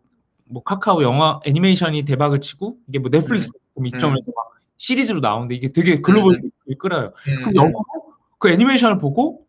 뭐 0.50 0.62
카카오 0.62 1.02
영화 1.02 1.40
애니메이션이 1.44 2.04
대박을 2.04 2.40
치고 2.40 2.78
이게 2.88 2.98
뭐 2.98 3.10
넷플릭스 3.10 3.50
음. 3.78 3.86
이점에서 3.86 4.32
막 4.34 4.50
시리즈로 4.76 5.20
나오는데 5.20 5.54
이게 5.54 5.68
되게 5.68 6.00
글로벌 6.00 6.40
끌어요. 6.78 7.12
그럼 7.24 7.48
음, 7.48 7.54
영화로 7.54 8.14
그 8.38 8.50
애니메이션을 8.50 8.98
보고 8.98 9.44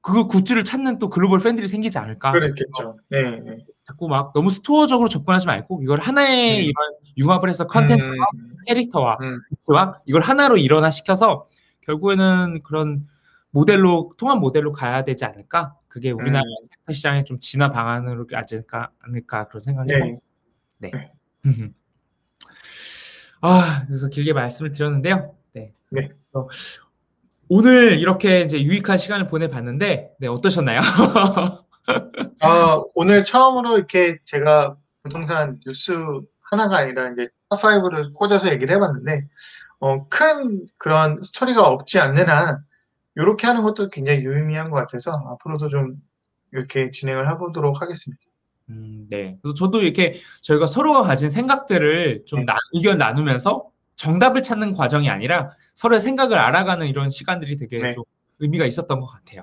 그 0.00 0.26
굿즈를 0.26 0.64
찾는 0.64 0.98
또 0.98 1.10
글로벌 1.10 1.40
팬들이 1.40 1.66
생기지 1.66 1.98
않을까? 1.98 2.32
그렇겠죠. 2.32 2.96
네. 3.10 3.40
네. 3.40 3.64
자꾸 3.86 4.08
막 4.08 4.32
너무 4.32 4.50
스토어적으로 4.50 5.08
접근하지 5.08 5.46
말고 5.46 5.82
이걸 5.82 6.00
하나의 6.00 6.52
네. 6.52 6.62
이런 6.62 6.74
융합을 7.18 7.48
해서 7.48 7.66
컨텐츠와 7.66 8.10
음, 8.10 8.54
캐릭터와 8.66 9.18
음. 9.20 9.40
굿즈와 9.66 10.00
이걸 10.06 10.22
하나로 10.22 10.56
일어나시켜서 10.56 11.48
결국에는 11.82 12.62
그런 12.62 13.06
모델로 13.50 14.12
통합 14.16 14.38
모델로 14.38 14.72
가야 14.72 15.04
되지 15.04 15.24
않을까? 15.24 15.74
그게 15.88 16.12
우리나라 16.12 16.44
음. 16.88 16.92
시장의 16.92 17.24
좀 17.24 17.38
진화 17.40 17.70
방안으로 17.70 18.26
않을까, 18.32 18.90
않을까 19.00 19.48
그런 19.48 19.60
생각을 19.60 19.90
해요. 19.90 20.18
네. 20.80 20.90
아, 23.42 23.84
그래서 23.86 24.08
길게 24.08 24.32
말씀을 24.32 24.72
드렸는데요. 24.72 25.34
네. 25.52 25.72
네. 25.90 26.08
그래서 26.30 26.48
오늘 27.48 27.98
이렇게 27.98 28.42
이제 28.42 28.62
유익한 28.62 28.98
시간을 28.98 29.26
보내봤는데, 29.26 30.12
네, 30.18 30.26
어떠셨나요? 30.28 30.80
아, 32.40 32.82
오늘 32.94 33.24
처음으로 33.24 33.76
이렇게 33.76 34.18
제가 34.22 34.76
부동산 35.02 35.58
뉴스 35.66 35.92
하나가 36.50 36.78
아니라 36.78 37.08
이제 37.08 37.28
top5를 37.50 38.14
꼽아서 38.14 38.50
얘기를 38.52 38.74
해봤는데, 38.74 39.26
어, 39.80 40.08
큰 40.08 40.66
그런 40.78 41.20
스토리가 41.22 41.66
없지 41.66 41.98
않는 41.98 42.28
한, 42.28 42.58
이렇게 43.16 43.46
하는 43.46 43.62
것도 43.62 43.88
굉장히 43.88 44.20
유의미한 44.20 44.70
것 44.70 44.76
같아서 44.76 45.10
앞으로도 45.10 45.68
좀 45.68 45.96
이렇게 46.52 46.90
진행을 46.90 47.30
해보도록 47.30 47.82
하겠습니다. 47.82 48.20
음, 48.70 49.06
네. 49.10 49.36
그래서 49.42 49.54
저도 49.54 49.82
이렇게 49.82 50.14
저희가 50.42 50.66
서로가 50.66 51.02
가진 51.02 51.28
생각들을 51.28 52.22
좀 52.26 52.40
네. 52.40 52.44
나- 52.46 52.56
의견 52.72 52.98
나누면서 52.98 53.68
정답을 53.96 54.42
찾는 54.42 54.72
과정이 54.72 55.10
아니라 55.10 55.50
서로의 55.74 56.00
생각을 56.00 56.38
알아가는 56.38 56.86
이런 56.86 57.10
시간들이 57.10 57.56
되게 57.56 57.78
네. 57.80 57.94
좀 57.94 58.04
의미가 58.38 58.64
있었던 58.66 59.00
것 59.00 59.06
같아요. 59.06 59.42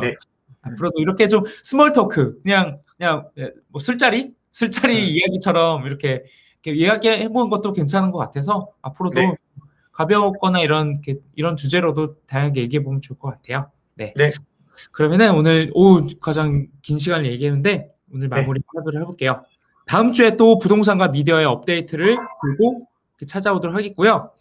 네. 0.00 0.14
앞으로도 0.62 1.00
이렇게 1.00 1.28
좀 1.28 1.44
small 1.62 1.92
talk, 1.92 2.40
그냥, 2.42 2.80
그냥 2.96 3.28
예, 3.38 3.50
뭐 3.68 3.80
술자리? 3.80 4.32
술자리 4.50 4.94
음. 4.94 5.04
이야기처럼 5.08 5.86
이렇게, 5.86 6.24
이렇게 6.62 6.78
이야기해보는 6.78 7.48
것도 7.48 7.72
괜찮은 7.72 8.10
것 8.10 8.18
같아서 8.18 8.68
앞으로도 8.82 9.20
네. 9.20 9.34
가볍거나 9.92 10.60
이런, 10.60 11.00
이런 11.34 11.56
주제로도 11.56 12.16
다양하게 12.26 12.62
얘기해보면 12.62 13.00
좋을 13.00 13.18
것 13.18 13.30
같아요. 13.30 13.70
네. 13.94 14.12
네. 14.16 14.32
그러면은 14.92 15.34
오늘, 15.34 15.70
오, 15.74 16.06
가장 16.20 16.68
긴 16.82 16.98
시간을 16.98 17.26
얘기했는데 17.32 17.88
오늘 18.12 18.28
네. 18.28 18.40
마무리 18.40 18.60
하도록 18.76 19.00
해볼게요. 19.00 19.44
다음 19.86 20.12
주에 20.12 20.36
또 20.36 20.58
부동산과 20.58 21.08
미디어의 21.08 21.46
업데이트를 21.46 22.16
들고 22.42 22.88
찾아오도록 23.26 23.74
하겠고요. 23.74 24.32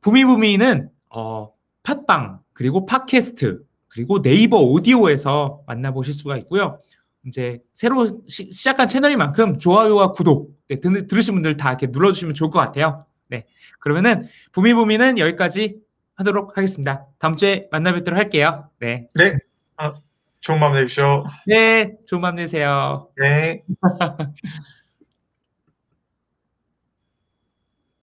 부미부미는 0.00 0.88
어, 1.10 1.52
팟빵 1.82 2.40
그리고 2.52 2.86
팟캐스트 2.86 3.62
그리고 3.88 4.22
네이버 4.22 4.58
오디오에서 4.58 5.62
만나보실 5.66 6.14
수가 6.14 6.36
있고요. 6.38 6.80
이제 7.26 7.60
새로 7.72 8.20
시, 8.26 8.50
작한 8.62 8.88
채널인 8.88 9.18
만큼 9.18 9.58
좋아요와 9.58 10.12
구독 10.12 10.56
네, 10.68 10.76
들, 10.80 11.06
들으신 11.06 11.34
분들 11.34 11.56
다 11.56 11.70
이렇게 11.70 11.88
눌러주시면 11.88 12.34
좋을 12.34 12.50
것 12.50 12.58
같아요. 12.58 13.04
네, 13.28 13.46
그러면은 13.80 14.26
부미부미는 14.52 15.18
여기까지 15.18 15.80
하도록 16.14 16.56
하겠습니다. 16.56 17.06
다음 17.18 17.36
주에 17.36 17.68
만나 17.70 17.92
뵙도록 17.92 18.18
할게요. 18.18 18.68
네, 18.78 19.08
네. 19.14 19.34
어, 19.76 19.94
좋은 20.46 20.60
밤 20.60 20.72
되십시오. 20.72 21.24
네, 21.46 21.90
좋은 22.06 22.22
밤 22.22 22.36
되세요. 22.36 23.08
네. 23.20 23.62